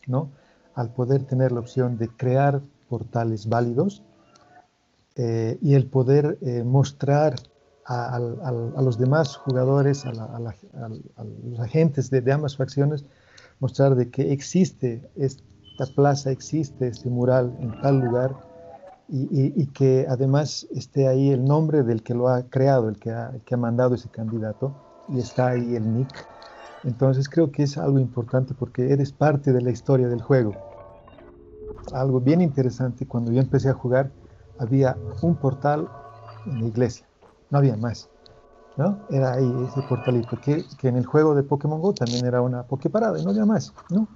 ¿no? 0.07 0.29
Al 0.73 0.89
poder 0.89 1.25
tener 1.25 1.51
la 1.51 1.59
opción 1.59 1.97
de 1.97 2.07
crear 2.07 2.61
portales 2.89 3.47
válidos 3.47 4.03
eh, 5.15 5.59
y 5.61 5.75
el 5.75 5.85
poder 5.85 6.39
eh, 6.41 6.63
mostrar 6.63 7.35
a, 7.85 8.17
los 8.81 8.97
demás 8.97 9.35
jugadores, 9.35 10.05
a, 10.05 10.13
los 10.13 11.59
agentes 11.59 12.09
de, 12.09 12.31
ambas 12.31 12.55
facciones, 12.55 13.05
mostrar 13.59 13.95
de 13.95 14.09
que 14.09 14.31
existe 14.31 15.09
esta 15.17 15.85
plaza, 15.93 16.31
existe 16.31 16.87
este 16.87 17.09
mural 17.09 17.53
en 17.59 17.81
tal 17.81 17.99
lugar 17.99 18.33
y, 19.09 19.67
que 19.67 20.07
además 20.09 20.65
esté 20.71 21.09
ahí 21.09 21.31
el 21.31 21.43
nombre 21.43 21.83
del 21.83 22.01
que 22.01 22.13
lo 22.13 22.29
ha 22.29 22.43
creado, 22.43 22.87
el 22.87 22.97
que 22.97 23.11
ha, 23.11 23.31
el 23.33 23.41
que 23.41 23.55
ha 23.55 23.57
mandado 23.57 23.95
ese 23.95 24.07
candidato 24.07 24.73
y 25.07 25.19
está 25.19 25.49
ahí 25.49 25.75
el 25.75 25.97
nick. 25.97 26.27
Entonces 26.83 27.29
creo 27.29 27.51
que 27.51 27.63
es 27.63 27.77
algo 27.77 27.99
importante 27.99 28.53
porque 28.53 28.91
eres 28.91 29.11
parte 29.11 29.53
de 29.53 29.61
la 29.61 29.71
historia 29.71 30.07
del 30.07 30.21
juego. 30.21 30.53
Algo 31.93 32.19
bien 32.19 32.41
interesante, 32.41 33.05
cuando 33.05 33.31
yo 33.31 33.39
empecé 33.41 33.69
a 33.69 33.73
jugar, 33.73 34.11
había 34.59 34.97
un 35.21 35.35
portal 35.35 35.87
en 36.45 36.61
la 36.61 36.67
iglesia, 36.67 37.07
no 37.49 37.57
había 37.57 37.77
más. 37.77 38.09
¿no? 38.75 38.97
Era 39.09 39.33
ahí 39.33 39.67
ese 39.69 39.81
portalito, 39.87 40.37
que, 40.41 40.65
que 40.77 40.87
en 40.87 40.95
el 40.95 41.05
juego 41.05 41.35
de 41.35 41.43
Pokémon 41.43 41.79
Go 41.79 41.93
también 41.93 42.25
era 42.25 42.41
una 42.41 42.63
Poképarada 42.63 43.19
y 43.19 43.23
no 43.23 43.31
había 43.31 43.45
más. 43.45 43.73
¿no? 43.89 44.07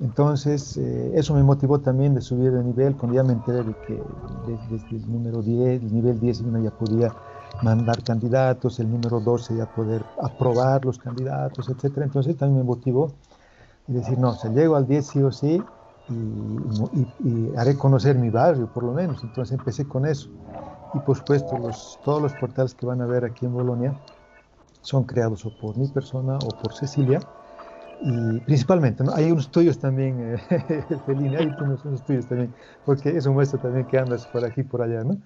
Entonces, 0.00 0.76
eh, 0.76 1.12
eso 1.14 1.34
me 1.34 1.42
motivó 1.42 1.80
también 1.80 2.14
de 2.14 2.20
subir 2.20 2.50
de 2.52 2.62
nivel, 2.62 2.96
cuando 2.96 3.16
ya 3.16 3.22
me 3.22 3.32
enteré 3.32 3.62
de 3.62 3.74
que 3.86 4.02
desde, 4.46 4.96
el 4.96 5.10
número 5.10 5.40
10, 5.40 5.82
el 5.82 5.92
nivel 5.92 6.20
10 6.20 6.40
uno 6.42 6.58
ya 6.58 6.70
podía 6.70 7.12
mandar 7.62 8.02
candidatos, 8.02 8.80
el 8.80 8.90
número 8.90 9.20
12 9.20 9.56
ya 9.56 9.66
poder 9.66 10.04
aprobar 10.20 10.84
los 10.84 10.98
candidatos, 10.98 11.68
etcétera. 11.68 12.06
Entonces 12.06 12.36
también 12.36 12.58
me 12.58 12.64
motivó 12.64 13.12
y 13.88 13.92
decir, 13.92 14.18
no, 14.18 14.30
o 14.30 14.48
llego 14.52 14.76
al 14.76 14.86
10 14.86 15.06
sí 15.06 15.22
o 15.22 15.30
sí 15.30 15.62
y, 16.10 17.56
haré 17.56 17.76
conocer 17.76 18.16
mi 18.16 18.30
barrio, 18.30 18.66
por 18.72 18.82
lo 18.82 18.92
menos. 18.92 19.22
Entonces 19.22 19.58
empecé 19.58 19.86
con 19.86 20.06
eso. 20.06 20.28
Y 20.94 20.98
por 21.00 21.16
supuesto, 21.16 21.58
los, 21.58 21.98
todos 22.04 22.22
los 22.22 22.32
portales 22.34 22.74
que 22.74 22.86
van 22.86 23.00
a 23.00 23.06
ver 23.06 23.24
aquí 23.24 23.46
en 23.46 23.54
Bolonia 23.54 23.94
son 24.82 25.04
creados 25.04 25.44
o 25.46 25.50
por 25.58 25.76
mi 25.76 25.88
persona 25.88 26.36
o 26.36 26.48
por 26.62 26.74
Cecilia. 26.74 27.20
Y 28.02 28.40
principalmente, 28.40 29.02
¿no? 29.02 29.14
hay 29.14 29.30
unos 29.32 29.50
tuyos 29.50 29.78
también, 29.78 30.36
eh, 30.50 30.84
hay 31.38 31.46
unos, 31.58 32.04
tuyos 32.04 32.26
también, 32.26 32.52
porque 32.84 33.16
eso 33.16 33.32
muestra 33.32 33.60
también 33.60 33.86
que 33.86 33.98
andas 33.98 34.26
por 34.26 34.44
aquí 34.44 34.62
por 34.62 34.82
allá, 34.82 35.04
¿no? 35.04 35.16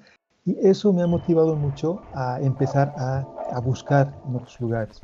Y 0.49 0.57
eso 0.67 0.95
me 0.95 1.03
ha 1.03 1.07
motivado 1.07 1.57
mucho 1.57 2.01
a 2.15 2.41
empezar 2.41 2.95
a, 2.97 3.23
a 3.53 3.61
buscar 3.61 4.15
en 4.27 4.37
otros 4.37 4.59
lugares. 4.63 5.03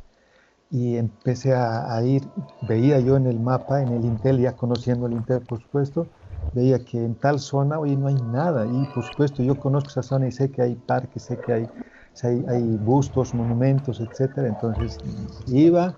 Y 0.71 0.97
empecé 0.97 1.53
a, 1.53 2.01
ir, 2.03 2.27
veía 2.67 2.99
yo 2.99 3.15
en 3.15 3.27
el 3.27 3.39
mapa, 3.39 3.83
en 3.83 3.89
el 3.89 4.05
Intel, 4.05 4.39
ya 4.39 4.53
conociendo 4.55 5.05
el 5.05 5.13
Intel, 5.13 5.41
por 5.41 5.61
supuesto, 5.61 6.07
veía 6.55 6.83
que 6.83 6.97
en 6.97 7.13
tal 7.13 7.39
zona, 7.39 7.77
hoy 7.77 7.95
no 7.95 8.07
hay 8.07 8.15
nada. 8.15 8.65
Y 8.65 8.87
por 8.95 9.03
supuesto, 9.03 9.43
yo 9.43 9.59
conozco 9.59 9.91
esa 9.91 10.01
zona 10.01 10.27
y 10.27 10.31
sé 10.31 10.49
que 10.49 10.63
hay 10.63 10.73
parques, 10.73 11.21
sé 11.21 11.37
que 11.37 11.53
hay, 11.53 11.69
hay, 12.23 12.43
hay 12.49 12.63
bustos, 12.77 13.35
monumentos, 13.35 13.99
etcétera. 13.99 14.47
Entonces 14.47 14.97
iba 15.45 15.95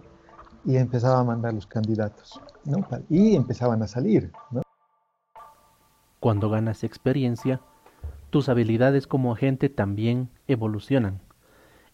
y 0.66 0.76
empezaba 0.76 1.20
a 1.20 1.24
mandar 1.24 1.54
los 1.54 1.68
candidatos. 1.68 2.38
¿no? 2.66 2.86
Y 3.10 3.38
empezaban 3.38 3.82
a 3.82 3.88
salir. 3.88 4.30
¿no? 4.52 4.62
Cuando 6.20 6.50
ganas 6.50 6.84
experiencia, 6.84 7.62
tus 8.30 8.50
habilidades 8.50 9.08
como 9.08 9.34
agente 9.34 9.70
también 9.70 10.30
evolucionan, 10.48 11.22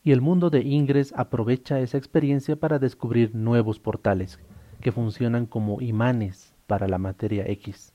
y 0.04 0.12
el 0.12 0.22
mundo 0.22 0.50
de 0.50 0.62
Ingres 0.62 1.14
aprovecha 1.16 1.80
esa 1.80 1.98
experiencia 1.98 2.56
para 2.56 2.80
descubrir 2.80 3.34
nuevos 3.34 3.80
portales 3.80 4.40
que 4.82 4.92
funcionan 4.92 5.46
como 5.46 5.82
imanes 5.82 6.54
para 6.68 6.88
la 6.88 6.98
materia 6.98 7.46
X. 7.48 7.94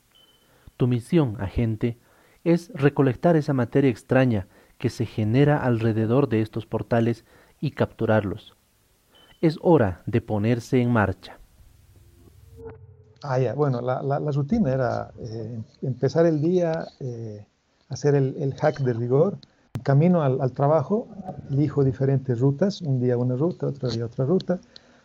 Tu 0.76 0.87
misión, 0.87 1.37
agente, 1.40 1.99
es 2.45 2.71
recolectar 2.73 3.37
esa 3.37 3.52
materia 3.52 3.90
extraña 3.90 4.47
que 4.78 4.88
se 4.88 5.04
genera 5.04 5.59
alrededor 5.59 6.28
de 6.28 6.40
estos 6.40 6.64
portales 6.64 7.25
y 7.61 7.73
capturarlos. 7.73 8.57
Es 9.40 9.59
hora 9.61 10.02
de 10.07 10.21
ponerse 10.21 10.80
en 10.80 10.90
marcha. 10.90 11.38
Ah, 13.23 13.38
ya. 13.38 13.54
Bueno, 13.54 13.80
la, 13.80 14.18
rutina 14.33 14.73
era 14.73 15.11
eh, 15.18 15.61
empezar 15.83 16.25
el 16.26 16.40
día 16.40 16.87
eh, 17.00 17.45
hacer 17.88 18.14
el, 18.14 18.54
hack 18.54 18.80
de 18.80 18.92
rigor. 18.92 19.38
Camino 19.83 20.23
al, 20.23 20.52
trabajo, 20.52 21.09
elijo 21.50 21.85
diferentes 21.85 22.40
rutas, 22.40 22.83
un 22.83 23.00
día 23.00 23.16
una 23.16 23.37
ruta, 23.37 23.66
otro 23.66 23.88
día 23.88 24.07
otra 24.07 24.25
ruta, 24.25 24.59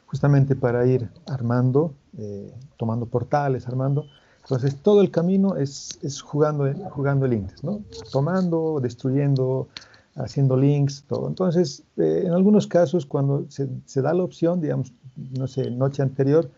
justamente 0.08 0.56
para 0.56 0.86
ir 0.86 1.10
armando, 1.28 1.94
eh, 2.18 2.52
tomando 2.78 3.06
portales, 3.06 3.68
armando. 3.68 4.06
Entonces 4.42 4.76
todo 4.78 5.02
el 5.02 5.12
camino 5.12 5.56
es, 5.56 6.00
es 6.02 6.22
jugando, 6.22 6.72
jugando 6.90 7.28
links, 7.28 7.64
¿no? 7.64 7.82
Tomando, 8.12 8.80
destruyendo, 8.82 9.70
haciendo 10.16 10.58
links, 10.58 11.04
todo. 11.08 11.28
Entonces, 11.28 11.84
eh, 11.98 12.24
en 12.26 12.34
algunos 12.34 12.68
casos, 12.68 13.06
cuando 13.06 13.46
se, 13.50 13.70
se, 13.86 14.02
da 14.02 14.14
la 14.14 14.24
opción, 14.24 14.60
digamos, 14.60 14.92
no 15.38 15.48
sé, 15.48 15.72
noche 15.72 16.02
anterior, 16.02 16.50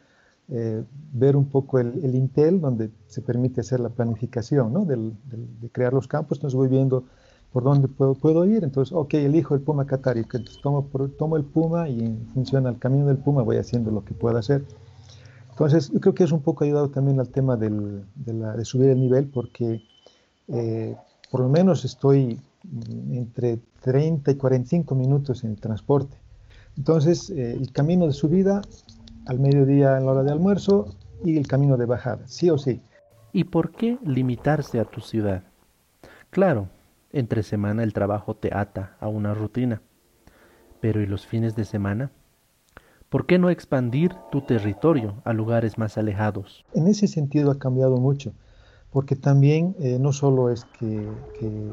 eh, 0.50 0.84
ver 1.14 1.36
un 1.36 1.46
poco 1.46 1.80
el, 1.80 2.16
Intel, 2.16 2.62
donde 2.62 2.92
se 3.08 3.22
permite 3.22 3.62
hacer 3.62 3.80
la 3.80 3.90
planificación 3.90 4.74
¿no? 4.74 4.86
de 4.86 5.70
crear 5.72 5.94
los 5.94 6.08
campos. 6.08 6.38
Entonces 6.38 6.56
voy 6.56 6.68
viendo 6.68 7.06
por 7.56 7.64
dónde 7.64 7.88
puedo, 7.88 8.16
puedo 8.16 8.46
ir. 8.46 8.66
Entonces, 8.66 8.94
ok, 8.94 9.14
elijo 9.14 9.56
el 9.56 9.62
Puma 9.62 9.86
Qatari. 9.86 10.20
Entonces 10.20 10.60
tomo, 10.62 10.90
tomo 11.18 11.38
el 11.38 11.46
Puma 11.46 11.88
y 11.88 12.04
en 12.04 12.28
función 12.34 12.68
al 12.68 12.78
camino 12.80 13.08
del 13.08 13.16
Puma 13.16 13.44
voy 13.44 13.56
haciendo 13.56 13.92
lo 13.92 14.04
que 14.04 14.14
pueda 14.14 14.40
hacer. 14.40 14.66
Entonces, 15.52 15.90
yo 15.90 16.02
creo 16.02 16.14
que 16.14 16.26
es 16.26 16.34
un 16.34 16.42
poco 16.42 16.66
ayudado 16.66 16.90
también 16.90 17.18
al 17.18 17.30
tema 17.30 17.56
del, 17.56 18.04
de, 18.14 18.34
la, 18.34 18.58
de, 18.58 18.66
subir 18.66 18.90
el 18.90 19.00
nivel 19.00 19.30
porque 19.30 19.82
eh, 20.50 20.98
por 21.32 21.40
lo 21.40 21.48
menos 21.48 21.86
estoy 21.86 22.42
entre 23.10 23.60
30 23.82 24.32
y 24.32 24.36
45 24.36 24.94
minutos 24.94 25.46
en 25.46 25.52
el 25.52 25.62
transporte. 25.62 26.18
Entonces, 26.76 27.30
eh, 27.30 27.54
el 27.54 27.72
camino 27.72 28.06
de 28.06 28.12
subida 28.12 28.64
al 29.26 29.40
mediodía 29.40 29.98
en 29.98 30.06
la 30.06 30.12
hora 30.12 30.24
de 30.24 30.32
almuerzo 30.32 30.96
y 31.24 31.38
el 31.38 31.48
camino 31.48 31.78
de 31.78 31.86
bajada, 31.86 32.28
sí 32.28 32.50
o 32.50 32.58
sí. 32.58 32.82
¿Y 33.34 33.46
por 33.46 33.72
qué 33.72 33.98
limitarse 34.04 34.80
a 34.80 34.86
tu 34.86 35.02
ciudad? 35.02 35.44
Claro, 36.30 36.70
entre 37.12 37.44
semana 37.44 37.84
el 37.84 37.94
trabajo 37.94 38.36
te 38.36 38.54
ata 38.54 38.96
a 39.00 39.08
una 39.08 39.34
rutina, 39.34 39.82
pero 40.80 41.02
¿y 41.02 41.06
los 41.06 41.26
fines 41.26 41.56
de 41.56 41.66
semana? 41.66 42.12
¿Por 43.10 43.26
qué 43.26 43.40
no 43.40 43.50
expandir 43.50 44.14
tu 44.32 44.42
territorio 44.42 45.16
a 45.24 45.34
lugares 45.34 45.78
más 45.78 45.98
alejados? 45.98 46.66
En 46.74 46.88
ese 46.88 47.08
sentido 47.08 47.52
ha 47.52 47.60
cambiado 47.60 47.98
mucho, 47.98 48.34
porque 48.92 49.16
también 49.16 49.76
eh, 49.80 49.98
no 50.00 50.12
solo 50.12 50.50
es 50.50 50.66
que, 50.80 51.08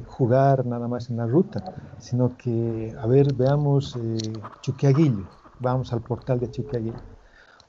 jugar 0.07 0.67
nada 0.67 0.89
más 0.89 1.11
en 1.11 1.17
la 1.17 1.27
ruta, 1.27 1.65
sino 1.99 2.37
que, 2.37 2.95
a 3.01 3.07
ver, 3.07 3.35
veamos 3.35 3.97
eh, 3.97 4.33
Chuquiaguillo, 4.61 5.29
vamos 5.59 5.93
al 5.93 6.03
portal 6.03 6.39
de 6.39 6.51
Chuquiaguillo 6.51 7.12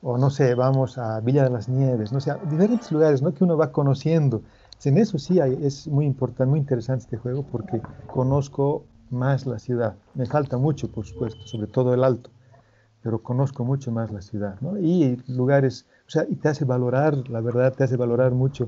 o 0.03 0.17
no 0.17 0.29
sé, 0.29 0.53
vamos 0.53 0.97
a 0.97 1.21
Villa 1.21 1.45
de 1.45 1.49
las 1.49 1.69
Nieves, 1.69 2.11
no 2.11 2.19
sé, 2.19 2.33
diferentes 2.49 2.91
lugares, 2.91 3.21
¿no? 3.21 3.33
Que 3.33 3.43
uno 3.43 3.55
va 3.57 3.71
conociendo. 3.71 4.41
En 4.83 4.97
eso 4.97 5.17
sí 5.17 5.39
es 5.39 5.87
muy 5.87 6.05
importante, 6.05 6.45
muy 6.45 6.59
interesante 6.59 7.05
este 7.05 7.17
juego 7.17 7.43
porque 7.43 7.81
conozco 8.07 8.83
más 9.09 9.45
la 9.45 9.57
ciudad. 9.59 9.95
Me 10.13 10.25
falta 10.25 10.57
mucho, 10.57 10.91
por 10.91 11.05
supuesto, 11.05 11.47
sobre 11.47 11.67
todo 11.67 11.93
el 11.93 12.03
alto, 12.03 12.31
pero 13.01 13.23
conozco 13.23 13.63
mucho 13.63 13.91
más 13.91 14.11
la 14.11 14.21
ciudad, 14.21 14.59
¿no? 14.59 14.77
Y 14.77 15.23
lugares, 15.27 15.85
o 16.05 16.09
sea, 16.09 16.25
y 16.29 16.35
te 16.35 16.49
hace 16.49 16.65
valorar, 16.65 17.15
la 17.29 17.39
verdad, 17.39 17.73
te 17.73 17.85
hace 17.85 17.95
valorar 17.95 18.33
mucho. 18.33 18.67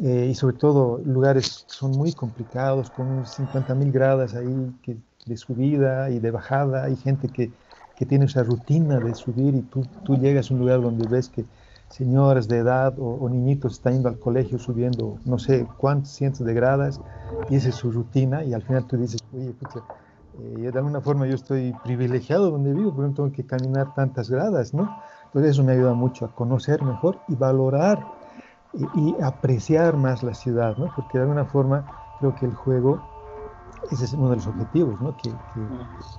Eh, 0.00 0.28
y 0.30 0.34
sobre 0.34 0.56
todo 0.56 1.00
lugares 1.04 1.64
son 1.68 1.90
muy 1.90 2.12
complicados, 2.12 2.90
con 2.90 3.26
50.000 3.26 3.92
gradas 3.92 4.34
ahí 4.34 4.74
que, 4.82 4.96
de 5.26 5.36
subida 5.36 6.10
y 6.10 6.18
de 6.18 6.30
bajada. 6.30 6.84
Hay 6.84 6.96
gente 6.96 7.28
que, 7.28 7.50
que, 7.96 8.06
tiene 8.06 8.26
esa 8.26 8.42
rutina 8.42 9.00
de 9.00 9.14
subir 9.14 9.54
y 9.54 9.62
tú, 9.62 9.86
tú 10.04 10.16
llegas 10.16 10.50
a 10.50 10.54
un 10.54 10.60
lugar 10.60 10.82
donde 10.82 11.06
ves 11.08 11.28
que 11.28 11.44
señoras 11.88 12.48
de 12.48 12.58
edad 12.58 12.94
o, 12.98 13.28
niñitos 13.28 13.74
están 13.74 13.94
yendo 13.94 14.08
al 14.08 14.18
colegio 14.18 14.58
subiendo 14.58 15.18
no 15.24 15.38
sé 15.38 15.66
cuántos 15.78 16.10
cientos 16.12 16.44
de 16.46 16.52
gradas 16.52 17.00
y 17.48 17.56
esa 17.56 17.68
es 17.68 17.76
su 17.76 17.90
rutina 17.90 18.44
y 18.44 18.54
al 18.54 18.62
final 18.62 18.86
tú 18.86 18.96
dices, 18.96 19.20
oye, 19.32 19.52
pucha, 19.52 19.80
eh, 20.38 20.70
de 20.72 20.78
alguna 20.78 21.00
forma 21.00 21.26
yo 21.26 21.34
estoy 21.34 21.74
privilegiado 21.84 22.50
donde 22.50 22.72
vivo, 22.72 22.92
porque 22.92 23.08
no 23.08 23.14
tengo 23.14 23.32
que 23.32 23.46
caminar 23.46 23.94
tantas 23.94 24.28
gradas, 24.28 24.74
¿no? 24.74 24.96
Entonces 25.26 25.52
eso 25.52 25.64
me 25.64 25.72
ayuda 25.72 25.94
mucho 25.94 26.26
a 26.26 26.34
conocer 26.34 26.82
mejor 26.82 27.18
y 27.28 27.36
valorar 27.36 28.04
y, 28.74 28.84
y 29.00 29.16
apreciar 29.22 29.96
más 29.96 30.22
la 30.22 30.34
ciudad, 30.34 30.76
¿no? 30.76 30.92
Porque 30.94 31.18
de 31.18 31.22
alguna 31.22 31.44
forma 31.46 31.86
creo 32.18 32.34
que 32.34 32.46
el 32.46 32.54
juego 32.54 33.15
ese 33.90 34.04
es 34.04 34.12
uno 34.12 34.30
de 34.30 34.36
los 34.36 34.46
objetivos, 34.46 35.00
¿no? 35.00 35.16
que, 35.16 35.32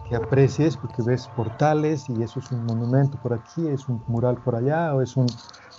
que, 0.08 0.16
aprecies 0.16 0.78
porque 0.78 1.02
ves 1.04 1.28
portales 1.36 2.10
y 2.10 2.22
eso 2.24 2.40
es 2.40 2.52
un 2.52 2.66
monumento 2.66 3.20
por 3.22 3.34
aquí, 3.34 3.68
es 3.68 3.88
un 3.88 4.02
mural 4.08 4.38
por 4.38 4.56
allá, 4.56 4.94
o 4.96 5.02
es 5.02 5.18
un, 5.18 5.28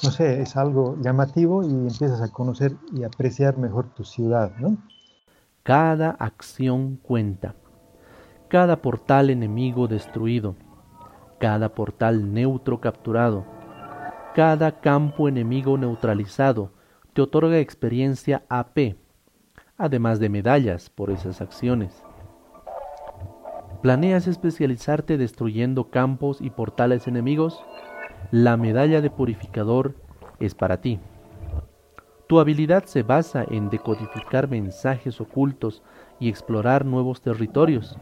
no 0.02 0.10
sé, 0.10 0.42
es 0.42 0.56
algo 0.56 0.96
llamativo 1.00 1.62
y 1.62 1.70
empiezas 1.70 2.20
a 2.20 2.28
conocer 2.28 2.76
y 2.92 3.04
apreciar 3.04 3.58
mejor 3.58 3.86
tu 3.94 4.04
ciudad. 4.04 4.52
¿no? 4.58 4.76
Cada 5.62 6.10
acción 6.10 6.96
cuenta, 6.96 7.54
cada 8.48 8.82
portal 8.82 9.30
enemigo 9.30 9.88
destruido, 9.88 10.56
cada 11.38 11.70
portal 11.70 12.32
neutro 12.32 12.80
capturado, 12.80 13.44
cada 14.34 14.80
campo 14.80 15.28
enemigo 15.28 15.78
neutralizado 15.78 16.70
te 17.12 17.22
otorga 17.22 17.58
experiencia 17.58 18.44
AP 18.48 18.96
además 19.78 20.18
de 20.18 20.28
medallas 20.28 20.90
por 20.90 21.10
esas 21.10 21.40
acciones. 21.40 22.02
¿Planeas 23.80 24.26
especializarte 24.26 25.16
destruyendo 25.16 25.88
campos 25.88 26.40
y 26.40 26.50
portales 26.50 27.06
enemigos? 27.06 27.64
La 28.32 28.56
medalla 28.56 29.00
de 29.00 29.08
purificador 29.08 29.94
es 30.40 30.54
para 30.54 30.80
ti. 30.80 30.98
Tu 32.26 32.40
habilidad 32.40 32.84
se 32.84 33.04
basa 33.04 33.44
en 33.48 33.70
decodificar 33.70 34.48
mensajes 34.48 35.20
ocultos 35.20 35.82
y 36.18 36.28
explorar 36.28 36.84
nuevos 36.84 37.22
territorios. 37.22 37.96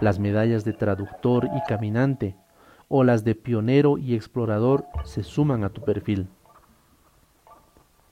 Las 0.00 0.18
medallas 0.18 0.64
de 0.64 0.74
traductor 0.74 1.48
y 1.56 1.62
caminante 1.66 2.36
o 2.88 3.02
las 3.02 3.24
de 3.24 3.34
pionero 3.34 3.96
y 3.96 4.14
explorador 4.14 4.84
se 5.04 5.22
suman 5.22 5.64
a 5.64 5.70
tu 5.70 5.82
perfil. 5.82 6.28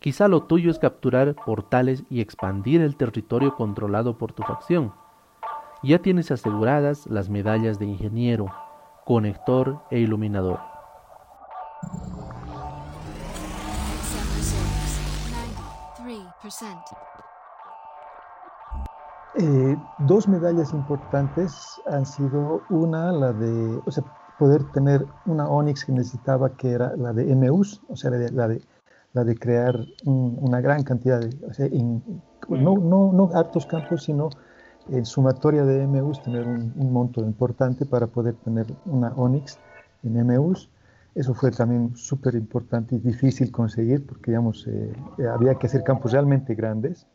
Quizá 0.03 0.27
lo 0.27 0.43
tuyo 0.43 0.73
es 0.73 0.81
capturar 0.81 1.37
portales 1.37 2.03
y 2.11 2.21
expandir 2.21 2.81
el 2.81 2.97
territorio 2.97 3.55
controlado 3.55 4.19
por 4.19 4.33
tu 4.33 4.43
facción. 4.43 4.93
Ya 5.85 6.01
tienes 6.01 6.33
aseguradas 6.33 7.07
las 7.07 7.29
medallas 7.31 7.79
de 7.79 7.87
ingeniero, 7.87 8.53
conector 9.05 9.81
e 9.93 10.01
iluminador. 10.01 10.59
Eh, 19.37 19.77
dos 20.01 20.27
medallas 20.27 20.73
importantes 20.73 21.81
han 21.87 22.07
sido 22.07 22.63
una, 22.71 23.13
la 23.13 23.33
de, 23.33 23.81
o 23.87 23.91
sea, 23.93 24.03
poder 24.37 24.65
tener 24.73 25.07
una 25.27 25.49
Onyx 25.49 25.85
que 25.85 25.93
necesitaba, 25.93 26.51
que 26.57 26.73
era 26.73 26.97
la 26.97 27.13
de 27.13 27.37
MUs, 27.37 27.81
o 27.89 27.95
sea, 27.95 28.11
la 28.11 28.49
de 28.49 28.63
crear 29.39 29.79
una 30.05 30.61
gran 30.61 30.83
cantidad 30.83 31.21
de, 31.21 31.47
o 31.47 31.53
sea, 31.53 31.69
no, 32.49 32.77
no, 32.77 33.13
no 33.13 33.31
hartos 33.35 33.67
campos, 33.67 34.05
sino 34.05 34.31
en 34.89 35.05
sumatoria 35.05 35.65
de 35.65 35.87
MUs 35.87 36.23
tener 36.23 36.47
un, 36.47 36.93
monto 36.93 37.21
importante 37.21 37.87
para 37.87 38.07
poder 38.07 38.35
tener 38.37 38.67
una 38.87 39.13
Onyx 39.15 39.59
en 40.03 40.27
MUs. 40.27 40.71
Eso 41.15 41.35
fue 41.35 41.51
también 41.51 41.95
súper 41.95 42.35
importante 42.35 42.97
y 42.97 42.99
difícil 42.99 43.53
conseguir 43.53 44.07
porque, 44.07 44.31
digamos, 44.31 44.67
eh, 44.67 44.93
había 45.31 45.55
que 45.57 45.67
hacer 45.67 45.85
campos 45.85 46.13
realmente 46.13 46.55
grandes. 46.55 47.07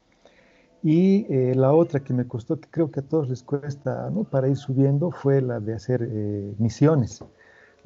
Y 0.84 1.26
eh, 1.34 1.56
la 1.56 1.74
otra 1.74 2.02
que 2.02 2.14
me 2.14 2.28
costó, 2.28 2.60
que 2.60 2.70
creo 2.70 2.92
que 2.92 3.00
a 3.00 3.04
todos 3.04 3.28
les 3.28 3.42
cuesta 3.42 4.10
¿no? 4.12 4.24
para 4.24 4.48
ir 4.48 4.56
subiendo, 4.56 5.10
fue 5.12 5.42
la 5.42 5.60
de 5.60 5.74
hacer 5.74 6.08
eh, 6.08 6.54
misiones. 6.60 7.24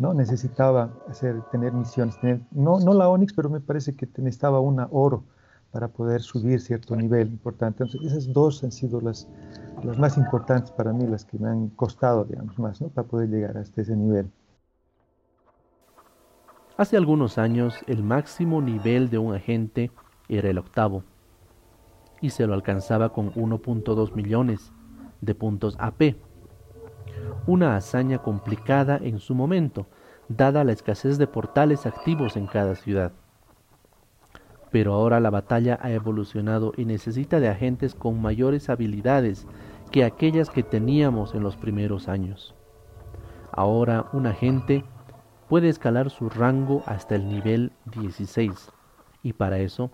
¿No? 0.02 0.16
Necesitaba 0.16 0.90
hacer, 1.08 1.42
tener 1.52 1.74
misiones, 1.74 2.20
tener, 2.20 2.42
no, 2.52 2.80
no 2.80 2.94
la 2.94 3.08
Onix, 3.08 3.34
pero 3.34 3.50
me 3.50 3.60
parece 3.60 3.96
que 3.96 4.08
necesitaba 4.18 4.60
una 4.60 4.88
oro 4.92 5.24
para 5.72 5.88
poder 5.90 6.22
subir 6.22 6.60
cierto 6.60 6.96
nivel 6.96 7.28
importante. 7.28 7.84
Entonces, 7.84 8.12
esas 8.12 8.34
dos 8.34 8.64
han 8.64 8.72
sido 8.72 9.00
las, 9.00 9.28
las 9.84 10.00
más 10.00 10.18
importantes 10.18 10.72
para 10.72 10.92
mí, 10.92 11.06
las 11.06 11.24
que 11.24 11.38
me 11.38 11.50
han 11.50 11.70
costado, 11.70 12.26
digamos, 12.26 12.58
más, 12.58 12.82
¿no? 12.82 12.90
Para 12.90 13.08
poder 13.08 13.30
llegar 13.30 13.56
hasta 13.58 13.82
ese 13.82 13.96
nivel. 13.96 14.30
Hace 16.78 16.98
algunos 16.98 17.38
años, 17.38 17.76
el 17.86 18.02
máximo 18.04 18.60
nivel 18.60 19.12
de 19.12 19.20
un 19.20 19.36
agente 19.36 19.92
era 20.28 20.50
el 20.50 20.58
octavo, 20.58 21.04
y 22.22 22.32
se 22.32 22.48
lo 22.48 22.56
alcanzaba 22.56 23.14
con 23.14 23.34
1.2 23.34 24.16
millones 24.16 24.74
de 25.22 25.36
puntos 25.36 25.76
AP 25.80 26.16
una 27.48 27.76
hazaña 27.76 28.20
complicada 28.20 28.98
en 29.02 29.20
su 29.20 29.36
momento, 29.36 29.88
dada 30.28 30.64
la 30.64 30.72
escasez 30.72 31.18
de 31.18 31.28
portales 31.28 31.86
activos 31.86 32.38
en 32.38 32.48
cada 32.48 32.76
ciudad. 32.76 33.12
Pero 34.72 34.94
ahora 34.94 35.20
la 35.20 35.30
batalla 35.30 35.78
ha 35.82 35.92
evolucionado 35.92 36.72
y 36.78 36.86
necesita 36.86 37.40
de 37.40 37.50
agentes 37.50 37.94
con 37.96 38.22
mayores 38.22 38.70
habilidades 38.70 39.46
que 39.92 40.06
aquellas 40.06 40.50
que 40.50 40.64
teníamos 40.64 41.36
en 41.36 41.44
los 41.44 41.58
primeros 41.58 42.08
años. 42.08 42.56
Ahora 43.52 44.06
un 44.14 44.28
agente 44.28 44.86
puede 45.50 45.68
escalar 45.68 46.10
su 46.10 46.30
rango 46.30 46.84
hasta 46.86 47.16
el 47.16 47.28
nivel 47.28 47.74
16 47.94 48.72
y 49.24 49.34
para 49.34 49.60
eso 49.60 49.92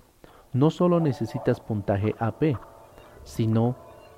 no 0.53 0.69
solo 0.69 0.99
necesitas 0.99 1.59
puntaje 1.59 2.15
AP, 2.19 2.57
sino 3.23 3.75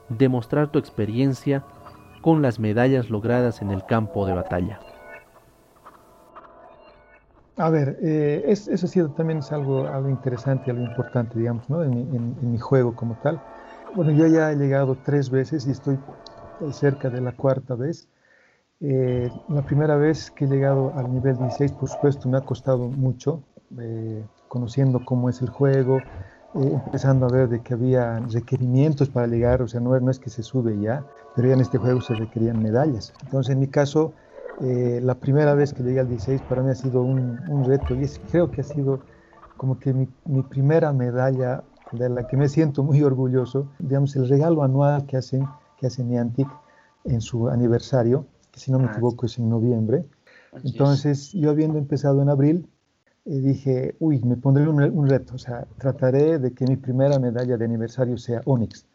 demostrar 0.09 0.71
tu 0.71 0.79
experiencia 0.79 1.63
con 2.21 2.41
las 2.41 2.60
medallas 2.60 3.10
logradas 3.10 3.62
en 3.62 3.71
el 3.71 3.86
campo 3.86 4.25
de 4.25 4.34
batalla. 4.34 4.79
A 7.60 7.69
ver, 7.69 7.97
eh, 8.01 8.43
eso 8.47 8.71
ha 8.73 8.89
sido 8.89 9.10
también 9.10 9.39
es 9.39 9.51
algo, 9.51 9.86
algo 9.86 10.08
interesante, 10.10 10.71
algo 10.71 10.84
importante, 10.84 11.38
digamos, 11.38 11.69
¿no? 11.69 11.84
en, 11.84 12.51
mi 12.51 12.58
juego 12.58 12.95
como 12.95 13.15
tal. 13.15 13.41
Bueno, 13.95 14.12
yo 14.12 14.27
ya 14.27 14.51
he 14.51 14.55
llegado 14.55 14.97
tres 15.03 15.29
veces 15.29 15.67
y 15.67 15.71
estoy 15.71 15.99
cerca 16.71 17.10
de 17.10 17.19
la 17.19 17.34
cuarta 17.34 17.75
vez. 17.75 18.08
Eh, 18.79 19.29
la 19.49 19.62
primera 19.63 19.97
vez 19.97 20.32
que 20.32 20.45
he 20.45 20.47
llegado 20.47 20.93
al 20.95 21.13
nivel 21.13 21.38
16, 21.38 21.73
por 21.73 21.89
supuesto, 21.89 22.29
me 22.29 22.38
ha 22.38 22.41
costado 22.41 22.88
mucho, 22.88 23.43
eh, 23.77 24.23
conociendo 24.47 25.03
cómo 25.03 25.27
es 25.27 25.41
el 25.41 25.49
juego, 25.49 25.99
eh, 26.55 26.81
empezando 26.85 27.25
a 27.27 27.29
ver 27.29 27.49
de 27.49 27.62
que 27.62 27.73
había 27.73 28.19
requerimientos 28.19 29.09
para 29.09 29.27
llegar, 29.27 29.62
o 29.62 29.67
sea, 29.67 29.79
no, 29.79 29.97
no 29.99 30.12
es 30.12 30.19
que 30.19 30.29
se 30.29 30.43
sube 30.43 30.79
ya, 30.79 31.05
pero 31.35 31.47
ya 31.47 31.53
en 31.53 31.62
este 31.62 31.77
juego 31.77 32.01
se 32.01 32.15
requerían 32.15 32.62
medallas. 32.62 33.13
Entonces, 33.23 33.53
en 33.53 33.59
mi 33.59 33.67
caso, 33.67 34.13
eh, 34.62 34.99
la 35.01 35.15
primera 35.15 35.53
vez 35.53 35.73
que 35.73 35.83
llegué 35.83 35.99
al 35.99 36.09
16 36.09 36.41
para 36.43 36.62
mí 36.62 36.69
ha 36.69 36.75
sido 36.75 37.01
un, 37.01 37.39
un 37.49 37.65
reto 37.65 37.95
y 37.95 38.03
es, 38.03 38.19
creo 38.31 38.51
que 38.51 38.62
ha 38.62 38.63
sido 38.63 38.99
como 39.57 39.79
que 39.79 39.93
mi, 39.93 40.07
mi, 40.25 40.41
primera 40.41 40.91
medalla 40.91 41.63
de 41.91 42.09
la 42.09 42.27
que 42.27 42.35
me 42.35 42.49
siento 42.49 42.83
muy 42.83 43.01
orgulloso, 43.03 43.67
digamos, 43.79 44.15
el 44.15 44.27
regalo 44.27 44.63
anual 44.63 45.05
que 45.05 45.17
hacen, 45.17 45.45
que 45.77 45.88
hace 45.88 46.03
Niantic 46.03 46.47
en 47.05 47.21
su 47.21 47.47
aniversario, 47.47 48.25
que 48.51 48.59
si 48.59 48.71
no 48.71 48.79
me 48.79 48.88
ah, 48.88 48.91
equivoco 48.91 49.25
es 49.25 49.38
en 49.38 49.49
noviembre. 49.49 50.05
Entonces, 50.63 51.31
yo 51.33 51.51
habiendo 51.51 51.77
empezado 51.77 52.21
en 52.21 52.29
abril, 52.29 52.67
y 53.29 53.41
dije, 53.41 53.95
uy, 53.99 54.19
me 54.23 54.37
pondré 54.37 54.67
un, 54.67 55.07
reto, 55.07 55.35
o 55.35 55.37
sea, 55.37 55.67
trataré 55.77 56.39
de 56.39 56.51
que 56.51 56.65
mi 56.65 56.77
primera 56.77 57.19
medalla 57.19 57.57
de 57.57 57.63
aniversario 57.63 58.17
sea 58.17 58.41
Onyx. 58.45 58.87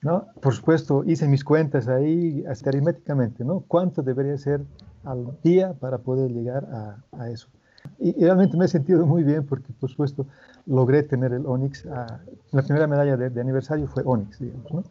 ¿no? 0.00 0.26
Por 0.40 0.52
supuesto, 0.52 1.04
hice 1.06 1.28
mis 1.28 1.44
cuentas 1.44 1.86
ahí, 1.86 2.44
aritméticamente, 2.66 3.44
¿no? 3.44 3.60
¿Cuánto 3.60 4.02
debería 4.02 4.36
ser 4.36 4.62
al 5.04 5.38
día 5.44 5.74
para 5.74 5.98
poder 5.98 6.32
llegar 6.32 6.64
a, 6.64 6.96
a 7.16 7.30
eso? 7.30 7.46
Y, 8.00 8.12
realmente 8.24 8.56
me 8.56 8.64
he 8.64 8.68
sentido 8.68 9.06
muy 9.06 9.22
bien 9.22 9.46
porque, 9.46 9.72
por 9.78 9.88
supuesto, 9.88 10.26
logré 10.66 11.04
tener 11.04 11.32
el 11.32 11.46
Onyx. 11.46 11.84
la 11.84 12.62
primera 12.62 12.88
medalla 12.88 13.16
de, 13.16 13.30
de, 13.30 13.40
aniversario 13.40 13.86
fue 13.86 14.02
Onyx, 14.04 14.40
digamos, 14.40 14.72
¿no? 14.72 14.84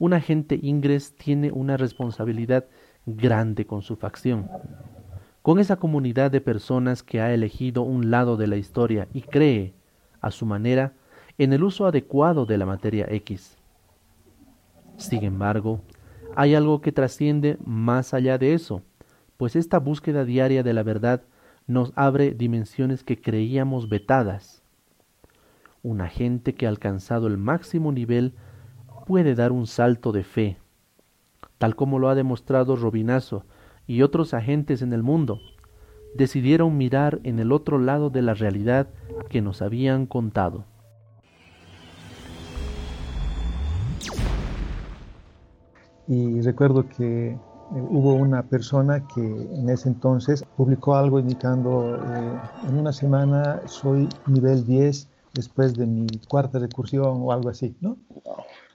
Un 0.00 0.14
agente 0.14 0.58
ingres 0.60 1.14
tiene 1.14 1.52
una 1.52 1.76
responsabilidad 1.76 2.64
grande 3.06 3.66
con 3.66 3.82
su 3.82 3.94
facción 3.94 4.48
con 5.42 5.58
esa 5.58 5.76
comunidad 5.76 6.30
de 6.30 6.40
personas 6.40 7.02
que 7.02 7.20
ha 7.20 7.34
elegido 7.34 7.82
un 7.82 8.10
lado 8.10 8.36
de 8.36 8.46
la 8.46 8.56
historia 8.56 9.08
y 9.12 9.22
cree, 9.22 9.74
a 10.20 10.30
su 10.30 10.46
manera, 10.46 10.94
en 11.36 11.52
el 11.52 11.64
uso 11.64 11.84
adecuado 11.86 12.46
de 12.46 12.58
la 12.58 12.66
materia 12.66 13.06
X. 13.10 13.58
Sin 14.96 15.24
embargo, 15.24 15.80
hay 16.36 16.54
algo 16.54 16.80
que 16.80 16.92
trasciende 16.92 17.58
más 17.64 18.14
allá 18.14 18.38
de 18.38 18.54
eso, 18.54 18.82
pues 19.36 19.56
esta 19.56 19.78
búsqueda 19.78 20.24
diaria 20.24 20.62
de 20.62 20.72
la 20.72 20.84
verdad 20.84 21.22
nos 21.66 21.92
abre 21.96 22.32
dimensiones 22.32 23.02
que 23.02 23.20
creíamos 23.20 23.88
vetadas. 23.88 24.62
Una 25.82 26.08
gente 26.08 26.54
que 26.54 26.66
ha 26.66 26.68
alcanzado 26.68 27.26
el 27.26 27.38
máximo 27.38 27.90
nivel 27.90 28.34
puede 29.06 29.34
dar 29.34 29.50
un 29.50 29.66
salto 29.66 30.12
de 30.12 30.22
fe, 30.22 30.58
tal 31.58 31.74
como 31.74 31.98
lo 31.98 32.08
ha 32.08 32.14
demostrado 32.14 32.76
Robinazo 32.76 33.44
y 33.86 34.02
otros 34.02 34.34
agentes 34.34 34.82
en 34.82 34.92
el 34.92 35.02
mundo, 35.02 35.40
decidieron 36.14 36.76
mirar 36.76 37.20
en 37.24 37.38
el 37.38 37.52
otro 37.52 37.78
lado 37.78 38.10
de 38.10 38.22
la 38.22 38.34
realidad 38.34 38.88
que 39.28 39.40
nos 39.40 39.62
habían 39.62 40.06
contado. 40.06 40.64
Y 46.08 46.40
recuerdo 46.42 46.88
que 46.88 47.30
eh, 47.30 47.38
hubo 47.70 48.14
una 48.14 48.42
persona 48.42 49.06
que 49.06 49.20
en 49.20 49.70
ese 49.70 49.88
entonces 49.88 50.44
publicó 50.56 50.94
algo 50.94 51.18
indicando, 51.18 51.96
eh, 51.96 52.40
en 52.68 52.76
una 52.76 52.92
semana 52.92 53.62
soy 53.66 54.08
nivel 54.26 54.66
10 54.66 55.08
después 55.32 55.74
de 55.74 55.86
mi 55.86 56.06
cuarta 56.28 56.58
recursión 56.58 57.22
o 57.22 57.32
algo 57.32 57.48
así, 57.48 57.74
¿no? 57.80 57.96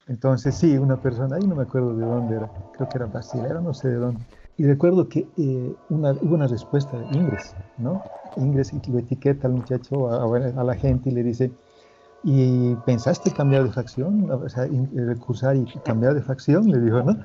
Entonces 0.07 0.55
sí, 0.55 0.77
una 0.77 0.99
persona, 0.99 1.35
ahí 1.35 1.45
no 1.45 1.55
me 1.55 1.63
acuerdo 1.63 1.95
de 1.95 2.05
dónde 2.05 2.37
era, 2.37 2.49
creo 2.73 2.89
que 2.89 2.97
era 2.97 3.05
brasilero, 3.05 3.61
no 3.61 3.73
sé 3.73 3.89
de 3.89 3.95
dónde. 3.95 4.21
Y 4.57 4.63
recuerdo 4.65 5.07
que 5.07 5.27
eh, 5.37 5.75
hubo 5.89 6.35
una 6.35 6.47
respuesta 6.47 6.97
de 6.97 7.05
Ingres, 7.17 7.55
¿no? 7.77 8.01
Ingres 8.37 8.73
lo 8.87 8.97
etiqueta 8.97 9.47
al 9.47 9.53
muchacho, 9.53 10.09
a, 10.09 10.63
la 10.63 10.75
gente 10.75 11.11
y 11.11 11.13
le 11.13 11.23
dice, 11.23 11.51
¿y 12.23 12.73
pensaste 12.85 13.31
cambiar 13.31 13.65
de 13.65 13.71
facción? 13.71 14.29
O 14.31 14.49
sea, 14.49 14.67
recursar 14.95 15.55
y 15.55 15.65
cambiar 15.85 16.15
de 16.15 16.23
facción, 16.23 16.71
le 16.71 16.79
dijo, 16.79 17.03
¿no? 17.03 17.17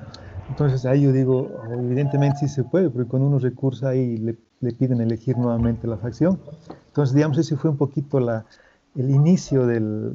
Entonces 0.49 0.85
ahí 0.85 1.01
yo 1.01 1.11
digo, 1.11 1.49
evidentemente 1.71 2.39
sí 2.41 2.47
se 2.47 2.63
puede, 2.63 2.91
porque 2.91 3.09
cuando 3.09 3.27
uno 3.27 3.39
recursa 3.39 3.89
ahí 3.89 4.17
le, 4.17 4.37
piden 4.73 5.01
elegir 5.01 5.35
nuevamente 5.35 5.87
la 5.87 5.97
facción. 5.97 6.39
Entonces, 6.87 7.15
digamos, 7.15 7.39
ese 7.39 7.57
fue 7.57 7.71
un 7.71 7.77
poquito 7.77 8.19
el 8.19 9.09
inicio 9.09 9.65
del, 9.65 10.13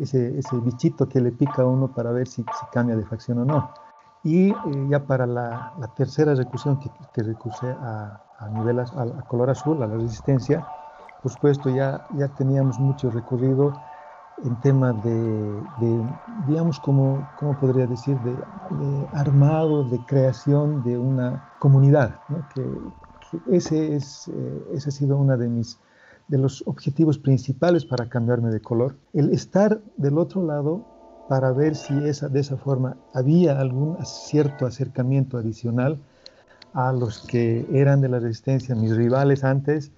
ese, 0.00 0.56
bichito 0.64 1.08
que 1.08 1.20
le 1.20 1.32
pica 1.32 1.62
a 1.62 1.66
uno 1.66 1.92
para 1.92 2.12
ver 2.12 2.28
si, 2.28 2.42
si 2.42 2.66
cambia 2.72 2.94
de 2.94 3.04
facción 3.04 3.38
o 3.38 3.44
no. 3.44 3.70
Y 4.24 4.50
eh, 4.50 4.54
ya 4.88 5.04
para 5.04 5.26
la, 5.26 5.72
la, 5.78 5.88
tercera 5.88 6.34
recursión 6.34 6.78
que, 6.78 6.90
que 7.12 7.22
recursé 7.22 7.66
a, 7.70 8.22
a 8.38 8.48
nivel 8.48 8.78
a, 8.78 8.82
a, 8.82 9.22
color 9.22 9.50
azul, 9.50 9.82
a 9.82 9.86
la 9.86 9.96
resistencia, 9.96 10.66
por 11.22 11.32
supuesto 11.32 11.70
ya, 11.70 12.06
ya 12.16 12.28
teníamos 12.28 12.78
mucho 12.78 13.10
recorrido 13.10 13.72
en 14.44 14.60
tema 14.60 14.92
de, 14.92 15.60
de 15.80 16.04
digamos, 16.46 16.80
como, 16.80 17.28
¿cómo 17.38 17.58
podría 17.58 17.86
decir?, 17.86 18.18
de, 18.20 18.32
de, 18.32 19.06
armado, 19.12 19.84
de 19.84 19.98
creación 20.06 20.82
de 20.82 20.98
una 20.98 21.50
comunidad, 21.58 22.20
¿no? 22.28 22.46
que, 22.54 22.62
que, 23.30 23.56
ese, 23.56 23.94
es, 23.94 24.28
eh, 24.28 24.64
ese 24.72 24.88
ha 24.88 24.92
sido 24.92 25.16
una 25.16 25.36
de 25.36 25.48
mis 25.48 25.78
de 26.28 26.38
los 26.38 26.62
objetivos 26.66 27.18
principales 27.18 27.84
para 27.84 28.08
cambiarme 28.08 28.50
de 28.50 28.60
color, 28.60 28.96
el 29.12 29.30
estar 29.30 29.82
del 29.96 30.18
otro 30.18 30.42
lado 30.42 30.86
para 31.28 31.52
ver 31.52 31.74
si 31.76 31.96
esa, 32.06 32.28
de 32.28 32.40
esa 32.40 32.56
forma 32.56 32.96
había 33.14 33.58
algún 33.58 33.96
cierto 34.04 34.66
acercamiento 34.66 35.38
adicional 35.38 35.98
a 36.74 36.92
los 36.92 37.26
que 37.26 37.66
eran 37.72 38.00
de 38.00 38.08
la 38.08 38.18
resistencia, 38.18 38.74
mis 38.74 38.96
rivales 38.96 39.44
antes, 39.44 39.92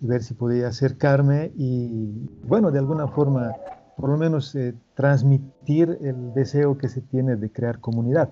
y 0.00 0.06
ver 0.06 0.22
si 0.22 0.34
podía 0.34 0.68
acercarme 0.68 1.52
y, 1.56 2.28
bueno, 2.42 2.70
de 2.70 2.78
alguna 2.78 3.08
forma, 3.08 3.52
por 3.96 4.10
lo 4.10 4.16
menos 4.16 4.54
eh, 4.54 4.74
transmitir 4.94 5.98
el 6.02 6.34
deseo 6.34 6.76
que 6.78 6.88
se 6.88 7.00
tiene 7.00 7.36
de 7.36 7.50
crear 7.50 7.80
comunidad. 7.80 8.30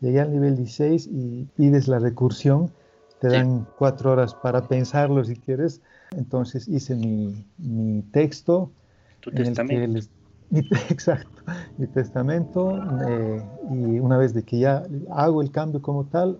Llegué 0.00 0.20
al 0.20 0.32
nivel 0.32 0.56
16 0.56 1.08
y 1.10 1.44
pides 1.56 1.88
la 1.88 1.98
recursión 1.98 2.72
te 3.22 3.28
dan 3.28 3.60
sí. 3.60 3.72
cuatro 3.78 4.10
horas 4.10 4.34
para 4.34 4.66
pensarlo 4.66 5.22
si 5.22 5.36
quieres. 5.36 5.80
Entonces 6.10 6.66
hice 6.66 6.96
mi, 6.96 7.46
mi 7.56 8.02
texto. 8.10 8.72
Tu 9.20 9.30
testamento. 9.30 9.86
Les, 9.92 10.08
mi, 10.08 10.14
exacto, 10.90 11.42
mi 11.78 11.86
testamento. 11.86 12.78
Eh, 13.08 13.42
y 13.70 14.00
una 14.00 14.18
vez 14.18 14.34
de 14.34 14.42
que 14.42 14.58
ya 14.58 14.84
hago 15.10 15.42
el 15.42 15.50
cambio 15.50 15.80
como 15.80 16.04
tal, 16.04 16.38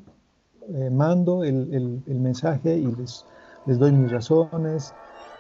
eh, 0.69 0.91
mando 0.91 1.45
el, 1.45 2.03
el, 2.07 2.21
mensaje 2.21 2.77
y 2.77 2.87
les, 2.95 3.25
les 3.67 3.79
doy 3.79 3.93
mis 3.93 4.11
razones. 4.13 4.95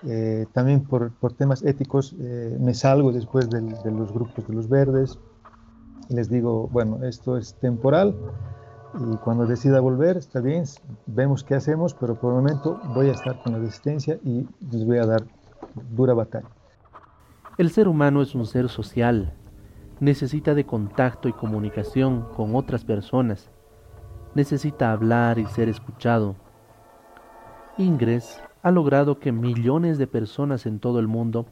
Eh, 0.04 0.46
también 0.52 0.80
por, 0.82 1.12
por, 1.12 1.32
temas 1.34 1.62
éticos 1.62 2.12
me 2.14 2.74
salgo 2.74 3.12
después 3.12 3.48
de 3.48 3.90
los 3.92 4.12
grupos 4.12 4.48
de 4.48 4.52
los 4.52 4.68
verdes 4.68 5.16
y 6.08 6.14
les 6.14 6.28
digo, 6.28 6.68
bueno, 6.72 7.04
esto 7.04 7.36
es 7.36 7.54
temporal, 7.54 8.16
y 8.94 9.16
cuando 9.18 9.46
decida 9.46 9.80
volver, 9.80 10.16
está 10.16 10.40
bien, 10.40 10.64
vemos 11.06 11.44
qué 11.44 11.54
hacemos, 11.54 11.94
pero 11.94 12.16
por 12.16 12.32
el 12.32 12.42
momento 12.42 12.80
voy 12.94 13.08
a 13.08 13.12
estar 13.12 13.40
con 13.42 13.52
la 13.52 13.58
resistencia 13.58 14.18
y 14.24 14.46
les 14.70 14.84
voy 14.84 14.98
a 14.98 15.06
dar 15.06 15.24
dura 15.92 16.14
batalla. 16.14 16.48
El 17.58 17.68
ser 17.68 17.86
humano 17.86 18.22
es 18.22 18.34
un 18.34 18.46
ser 18.46 18.70
social, 18.70 19.34
necesita 20.00 20.54
de 20.54 20.64
contacto 20.64 21.28
y 21.28 21.34
comunicación 21.34 22.26
con 22.34 22.56
otras 22.56 22.82
personas, 22.82 23.50
necesita 24.34 24.90
hablar 24.90 25.38
y 25.38 25.44
ser 25.44 25.68
escuchado. 25.68 26.34
Ingres 27.76 28.42
ha 28.62 28.70
logrado 28.70 29.18
que 29.18 29.32
millones 29.32 29.98
de 29.98 30.06
personas 30.06 30.64
en 30.64 30.80
todo 30.80 30.98
el 30.98 31.08
mundo 31.08 31.44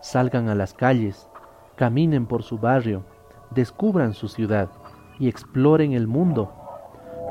salgan 0.00 0.48
a 0.48 0.54
las 0.54 0.74
calles, 0.74 1.28
caminen 1.74 2.26
por 2.26 2.44
su 2.44 2.58
barrio, 2.58 3.04
descubran 3.50 4.14
su 4.14 4.28
ciudad 4.28 4.70
y 5.18 5.28
exploren 5.28 5.92
el 5.92 6.06
mundo 6.06 6.52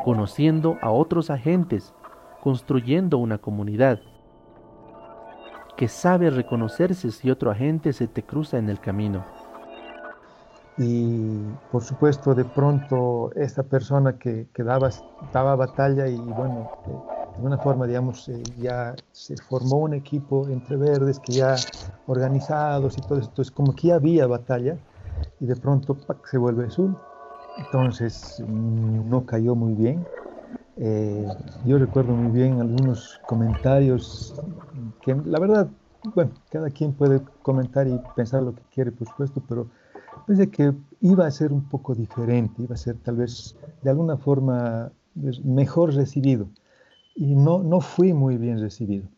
conociendo 0.04 0.78
a 0.82 0.91
otros 0.91 1.30
agentes, 1.30 1.93
construyendo 2.41 3.19
una 3.19 3.38
comunidad 3.38 4.02
que 5.82 5.88
sabe 5.88 6.30
reconocerse 6.30 7.10
si 7.10 7.32
otro 7.32 7.50
agente 7.50 7.91
se 7.91 8.08
te 8.08 8.22
cruza 8.22 8.60
en 8.60 8.70
el 8.70 8.80
camino. 8.80 9.26
Y 10.78 11.39
por 11.72 11.84
supuesto, 11.84 12.36
de 12.36 12.46
pronto, 12.46 13.32
esta 13.36 13.63
persona 13.63 14.20
que, 14.20 14.46
que 14.54 14.62
daba, 14.62 14.91
daba, 15.34 15.56
batalla 15.56 16.06
y 16.08 16.17
bueno, 16.20 16.70
de 16.86 17.36
alguna 17.36 17.58
forma, 17.58 17.88
digamos, 17.88 18.30
eh, 18.30 18.44
ya 18.60 18.94
se 19.12 19.36
formó 19.38 19.78
un 19.78 19.96
equipo 19.96 20.48
entre 20.50 20.78
verdes 20.78 21.17
que 21.17 21.34
ya 21.34 21.56
organizados 22.06 22.96
y 23.00 23.02
todo 23.02 23.17
esto, 23.17 23.41
es 23.41 23.50
como 23.50 23.74
que 23.74 23.88
ya 23.88 23.96
había 23.96 24.28
batalla 24.28 24.78
y 25.39 25.48
de 25.48 25.56
pronto 25.56 25.98
se 26.30 26.38
vuelve 26.38 26.67
azul 26.67 26.96
entonces 27.58 28.44
mm, 28.48 29.10
no 29.10 29.26
cayó 29.26 29.56
muy 29.56 29.74
bien. 29.74 30.06
Eh, 30.77 31.31
yo 31.63 31.77
recuerdo 31.77 32.15
muy 32.15 32.31
bien 32.31 32.60
algunos 32.60 33.19
comentarios 33.25 34.34
que 35.01 35.15
la 35.15 35.39
verdad, 35.39 35.69
bueno, 36.03 36.31
cada 36.49 36.69
quien 36.69 36.93
puede 36.93 37.21
comentar 37.41 37.88
y 37.88 37.99
pensar 38.15 38.43
lo 38.43 38.55
que 38.55 38.63
quiere, 38.73 38.91
por 38.91 39.07
supuesto, 39.07 39.41
pero 39.47 39.67
pensé 40.25 40.49
que 40.49 40.73
iba 41.01 41.25
a 41.27 41.31
ser 41.31 41.51
un 41.53 41.63
poco 41.67 41.95
diferente, 41.95 42.63
iba 42.63 42.75
a 42.75 42.77
ser 42.77 42.97
tal 42.97 43.17
vez 43.17 43.55
de 43.81 43.89
alguna 43.89 44.17
forma 44.17 44.91
pues, 45.21 45.43
mejor 45.43 45.93
recibido. 45.93 46.49
Y 47.15 47.36
no, 47.36 47.63
no 47.63 47.81
fui 47.81 48.13
muy 48.13 48.38
bien 48.38 48.60
recibido. 48.60 49.10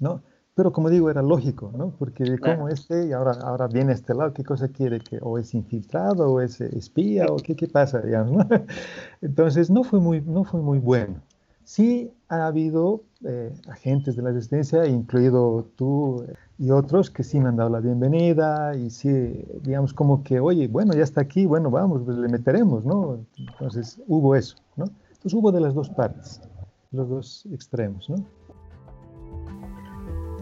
¿no? 0.00 0.22
Pero 0.54 0.70
como 0.70 0.90
digo, 0.90 1.08
era 1.10 1.22
lógico, 1.22 1.72
¿no? 1.74 1.94
Porque 1.98 2.24
de 2.24 2.38
cómo 2.38 2.68
este, 2.68 3.06
y 3.06 3.12
ahora, 3.12 3.32
ahora 3.42 3.68
viene 3.68 3.92
este 3.92 4.14
lado, 4.14 4.34
¿qué 4.34 4.44
cosa 4.44 4.68
quiere? 4.68 5.00
que 5.00 5.18
¿O 5.22 5.38
es 5.38 5.54
infiltrado, 5.54 6.30
o 6.30 6.40
es 6.42 6.60
espía, 6.60 7.26
o 7.30 7.36
qué, 7.36 7.56
qué 7.56 7.68
pasa? 7.68 8.00
Digamos, 8.00 8.32
¿no? 8.32 8.46
Entonces, 9.22 9.70
no 9.70 9.82
fue, 9.82 9.98
muy, 9.98 10.20
no 10.20 10.44
fue 10.44 10.60
muy 10.60 10.78
bueno. 10.78 11.22
Sí 11.64 12.12
ha 12.28 12.46
habido 12.46 13.04
eh, 13.24 13.54
agentes 13.68 14.14
de 14.14 14.22
la 14.22 14.30
resistencia, 14.32 14.84
incluido 14.86 15.64
tú 15.76 16.26
y 16.58 16.70
otros, 16.70 17.08
que 17.08 17.22
sí 17.22 17.40
me 17.40 17.48
han 17.48 17.56
dado 17.56 17.70
la 17.70 17.80
bienvenida 17.80 18.76
y 18.76 18.90
sí, 18.90 19.44
digamos, 19.62 19.94
como 19.94 20.22
que, 20.22 20.38
oye, 20.38 20.68
bueno, 20.68 20.92
ya 20.92 21.02
está 21.02 21.22
aquí, 21.22 21.46
bueno, 21.46 21.70
vamos, 21.70 22.02
pues 22.04 22.18
le 22.18 22.28
meteremos, 22.28 22.84
¿no? 22.84 23.24
Entonces, 23.38 24.02
hubo 24.06 24.34
eso, 24.36 24.56
¿no? 24.76 24.84
Entonces, 24.84 25.34
hubo 25.34 25.50
de 25.50 25.60
las 25.60 25.72
dos 25.72 25.88
partes, 25.88 26.42
los 26.90 27.08
dos 27.08 27.46
extremos, 27.52 28.10
¿no? 28.10 28.16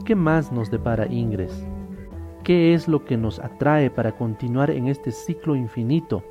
¿Qué 0.05 0.15
más 0.15 0.51
nos 0.51 0.71
depara 0.71 1.07
Ingres? 1.07 1.53
¿Qué 2.43 2.75
es 2.75 2.89
lo 2.89 3.05
que 3.05 3.17
nos 3.17 3.39
atrae 3.39 3.91
para 3.91 4.17
continuar 4.17 4.71
en 4.71 4.89
este 4.89 5.13
ciclo 5.13 5.55
infinito? 5.55 6.23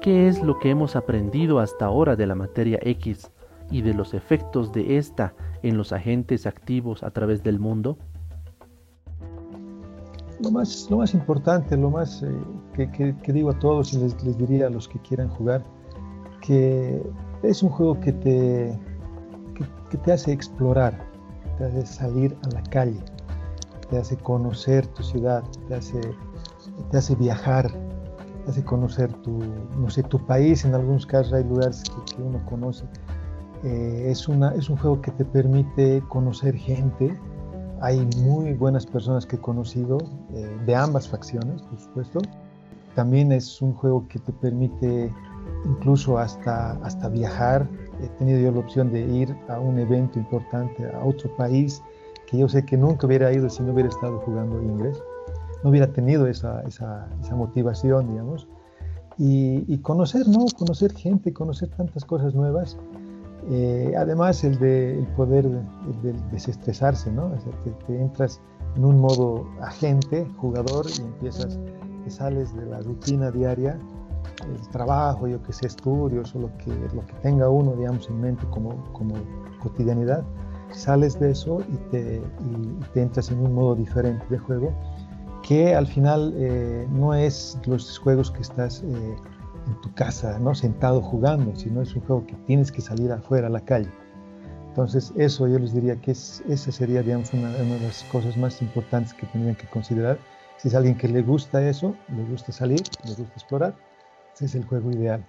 ¿Qué 0.00 0.26
es 0.26 0.42
lo 0.42 0.58
que 0.58 0.70
hemos 0.70 0.96
aprendido 0.96 1.58
hasta 1.58 1.84
ahora 1.84 2.16
de 2.16 2.26
la 2.26 2.34
materia 2.34 2.78
X 2.82 3.30
y 3.70 3.82
de 3.82 3.92
los 3.92 4.14
efectos 4.14 4.72
de 4.72 4.96
esta 4.96 5.34
en 5.62 5.76
los 5.76 5.92
agentes 5.92 6.46
activos 6.46 7.02
a 7.02 7.10
través 7.10 7.42
del 7.42 7.60
mundo? 7.60 7.98
Lo 10.42 10.50
más, 10.50 10.88
lo 10.90 10.96
más 10.96 11.12
importante, 11.12 11.76
lo 11.76 11.90
más 11.90 12.22
eh, 12.22 12.90
que, 13.22 13.32
digo 13.32 13.50
a 13.50 13.58
todos 13.58 13.92
y 13.92 13.98
les, 13.98 14.24
les 14.24 14.38
diría 14.38 14.68
a 14.68 14.70
los 14.70 14.88
que 14.88 14.98
quieran 15.00 15.28
jugar, 15.28 15.62
que 16.40 17.02
es 17.42 17.62
un 17.62 17.68
juego 17.68 18.00
que 18.00 18.12
te, 18.12 18.78
que 19.90 19.98
te 19.98 20.12
hace 20.12 20.32
explorar, 20.32 21.09
te 21.60 21.66
hace 21.66 21.86
salir 21.86 22.36
a 22.42 22.54
la 22.54 22.62
calle, 22.70 22.98
te 23.90 23.98
hace 23.98 24.16
conocer 24.16 24.86
tu 24.86 25.02
ciudad, 25.02 25.44
te 25.68 25.74
hace, 25.74 26.00
te 26.90 26.96
hace 26.96 27.14
viajar, 27.16 27.70
te 28.44 28.50
hace 28.50 28.64
conocer 28.64 29.12
tu, 29.22 29.40
no 29.78 29.90
sé, 29.90 30.02
tu 30.02 30.18
país. 30.24 30.64
En 30.64 30.74
algunos 30.74 31.04
casos 31.04 31.34
hay 31.34 31.44
lugares 31.44 31.82
que, 32.16 32.22
uno 32.22 32.40
conoce. 32.46 32.86
Eh, 33.62 34.06
es, 34.08 34.26
una, 34.26 34.54
es 34.54 34.70
un 34.70 34.78
juego 34.78 35.02
que 35.02 35.10
te 35.10 35.24
permite 35.24 36.02
conocer 36.08 36.56
gente. 36.56 37.14
Hay 37.82 38.08
muy 38.16 38.54
buenas 38.54 38.86
personas 38.86 39.26
que 39.26 39.36
he 39.36 39.40
conocido 39.40 39.98
eh, 40.32 40.56
de 40.64 40.74
ambas 40.74 41.08
facciones, 41.08 41.60
por 41.60 41.78
supuesto. 41.78 42.20
También 42.94 43.32
es 43.32 43.60
un 43.60 43.74
juego 43.74 44.08
que 44.08 44.18
te 44.18 44.32
permite 44.32 45.12
incluso 45.66 46.16
hasta, 46.16 46.72
hasta 46.84 47.10
viajar. 47.10 47.68
He 48.02 48.08
tenido 48.18 48.38
yo 48.38 48.52
la 48.52 48.60
opción 48.60 48.92
de 48.92 49.00
ir 49.00 49.36
a 49.48 49.58
un 49.60 49.78
evento 49.78 50.18
importante, 50.18 50.88
a 50.90 51.04
otro 51.04 51.34
país, 51.36 51.82
que 52.26 52.38
yo 52.38 52.48
sé 52.48 52.64
que 52.64 52.76
nunca 52.76 53.06
hubiera 53.06 53.32
ido 53.32 53.48
si 53.50 53.62
no 53.62 53.72
hubiera 53.72 53.88
estado 53.88 54.18
jugando 54.20 54.62
inglés, 54.62 55.02
no 55.62 55.70
hubiera 55.70 55.92
tenido 55.92 56.26
esa, 56.26 56.62
esa, 56.62 57.08
esa 57.22 57.34
motivación, 57.34 58.08
digamos. 58.08 58.48
Y, 59.18 59.76
conocer, 59.78 60.26
¿no? 60.28 60.46
Conocer 60.56 60.94
gente, 60.94 61.34
conocer 61.34 61.68
tantas 61.68 62.06
cosas 62.06 62.34
nuevas. 62.34 62.78
Eh, 63.50 63.92
además, 63.94 64.42
el, 64.44 64.58
de, 64.58 64.98
el 64.98 65.06
poder 65.08 65.46
de, 65.46 66.14
desestresarse, 66.32 67.12
¿no? 67.12 67.26
O 67.26 67.40
sea, 67.40 67.52
que 67.62 67.70
te 67.86 68.00
entras 68.00 68.40
en 68.76 68.86
un 68.86 68.98
modo 68.98 69.46
agente, 69.60 70.26
jugador, 70.38 70.86
y 70.98 71.02
empiezas, 71.02 71.58
te 72.04 72.10
sales 72.10 72.56
de 72.56 72.64
la 72.64 72.80
rutina 72.80 73.30
diaria 73.30 73.78
el 74.44 74.68
trabajo, 74.68 75.26
yo 75.26 75.42
que 75.42 75.52
sé, 75.52 75.66
estudios 75.66 76.34
o 76.34 76.40
lo 76.40 76.56
que, 76.58 76.70
lo 76.94 77.04
que 77.06 77.12
tenga 77.22 77.48
uno, 77.48 77.72
digamos, 77.76 78.08
en 78.08 78.20
mente 78.20 78.46
como, 78.50 78.82
como 78.92 79.14
cotidianidad, 79.62 80.24
sales 80.72 81.18
de 81.18 81.32
eso 81.32 81.60
y 81.68 81.76
te, 81.90 82.22
te, 82.94 83.02
entras 83.02 83.30
en 83.30 83.40
un 83.40 83.54
modo 83.54 83.74
diferente 83.74 84.24
de 84.30 84.38
juego 84.38 84.72
que 85.42 85.74
al 85.74 85.86
final 85.86 86.32
eh, 86.36 86.86
no 86.90 87.14
es 87.14 87.58
los 87.66 87.98
juegos 87.98 88.30
que 88.30 88.42
estás 88.42 88.82
eh, 88.82 89.16
en 89.66 89.80
tu 89.80 89.92
casa, 89.94 90.38
¿no? 90.38 90.54
sentado 90.54 91.00
jugando, 91.02 91.54
sino 91.56 91.82
es 91.82 91.94
un 91.94 92.02
juego 92.02 92.26
que 92.26 92.34
tienes 92.46 92.70
que 92.70 92.80
salir 92.80 93.10
afuera 93.12 93.48
a 93.48 93.50
la 93.50 93.60
calle. 93.60 93.90
Entonces 94.68 95.12
eso 95.16 95.48
yo 95.48 95.58
les 95.58 95.74
diría 95.74 95.96
que 95.96 96.12
es, 96.12 96.42
esa 96.48 96.70
sería 96.70 97.02
digamos, 97.02 97.32
una, 97.32 97.48
una 97.48 97.74
de 97.74 97.80
las 97.80 98.04
cosas 98.04 98.36
más 98.36 98.62
importantes 98.62 99.12
que 99.14 99.26
tendrían 99.26 99.56
que 99.56 99.66
considerar. 99.66 100.18
Si 100.58 100.68
es 100.68 100.74
alguien 100.74 100.96
que 100.96 101.08
le 101.08 101.22
gusta 101.22 101.66
eso, 101.66 101.96
le 102.14 102.22
gusta 102.24 102.52
salir, 102.52 102.82
le 103.04 103.14
gusta 103.14 103.32
explorar, 103.34 103.74
es 104.42 104.54
el 104.54 104.64
juego 104.64 104.90
ideal. 104.90 105.24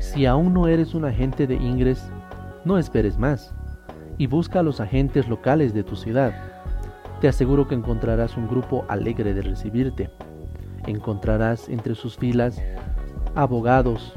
Si 0.00 0.26
aún 0.26 0.54
no 0.54 0.68
eres 0.68 0.94
un 0.94 1.04
agente 1.04 1.46
de 1.46 1.54
Ingres, 1.54 2.10
no 2.64 2.78
esperes 2.78 3.18
más 3.18 3.54
y 4.16 4.26
busca 4.26 4.60
a 4.60 4.62
los 4.62 4.80
agentes 4.80 5.28
locales 5.28 5.74
de 5.74 5.84
tu 5.84 5.96
ciudad. 5.96 6.32
Te 7.20 7.28
aseguro 7.28 7.66
que 7.66 7.74
encontrarás 7.74 8.36
un 8.36 8.48
grupo 8.48 8.84
alegre 8.88 9.34
de 9.34 9.42
recibirte. 9.42 10.10
Encontrarás 10.86 11.68
entre 11.68 11.94
sus 11.94 12.16
filas 12.16 12.62
abogados, 13.34 14.14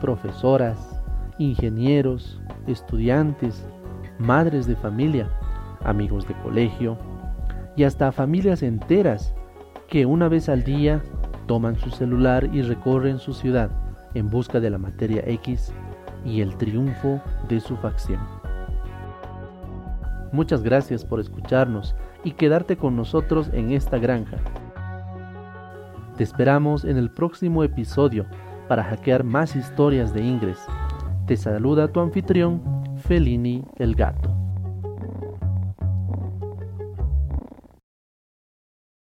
profesoras, 0.00 1.02
ingenieros, 1.38 2.40
estudiantes, 2.66 3.64
madres 4.18 4.66
de 4.66 4.76
familia, 4.76 5.30
amigos 5.84 6.26
de 6.28 6.34
colegio 6.42 6.96
y 7.76 7.84
hasta 7.84 8.12
familias 8.12 8.62
enteras 8.62 9.34
que 9.92 10.06
una 10.06 10.26
vez 10.26 10.48
al 10.48 10.64
día 10.64 11.02
toman 11.46 11.78
su 11.78 11.90
celular 11.90 12.48
y 12.50 12.62
recorren 12.62 13.18
su 13.18 13.34
ciudad 13.34 13.70
en 14.14 14.30
busca 14.30 14.58
de 14.58 14.70
la 14.70 14.78
materia 14.78 15.22
X 15.26 15.70
y 16.24 16.40
el 16.40 16.56
triunfo 16.56 17.20
de 17.50 17.60
su 17.60 17.76
facción. 17.76 18.20
Muchas 20.32 20.62
gracias 20.62 21.04
por 21.04 21.20
escucharnos 21.20 21.94
y 22.24 22.30
quedarte 22.30 22.78
con 22.78 22.96
nosotros 22.96 23.50
en 23.52 23.70
esta 23.70 23.98
granja. 23.98 24.38
Te 26.16 26.24
esperamos 26.24 26.86
en 26.86 26.96
el 26.96 27.10
próximo 27.10 27.62
episodio 27.62 28.24
para 28.68 28.84
hackear 28.84 29.24
más 29.24 29.54
historias 29.54 30.14
de 30.14 30.22
Ingres. 30.22 30.58
Te 31.26 31.36
saluda 31.36 31.88
tu 31.88 32.00
anfitrión, 32.00 32.62
Felini 32.96 33.62
el 33.76 33.94
Gato. 33.94 34.31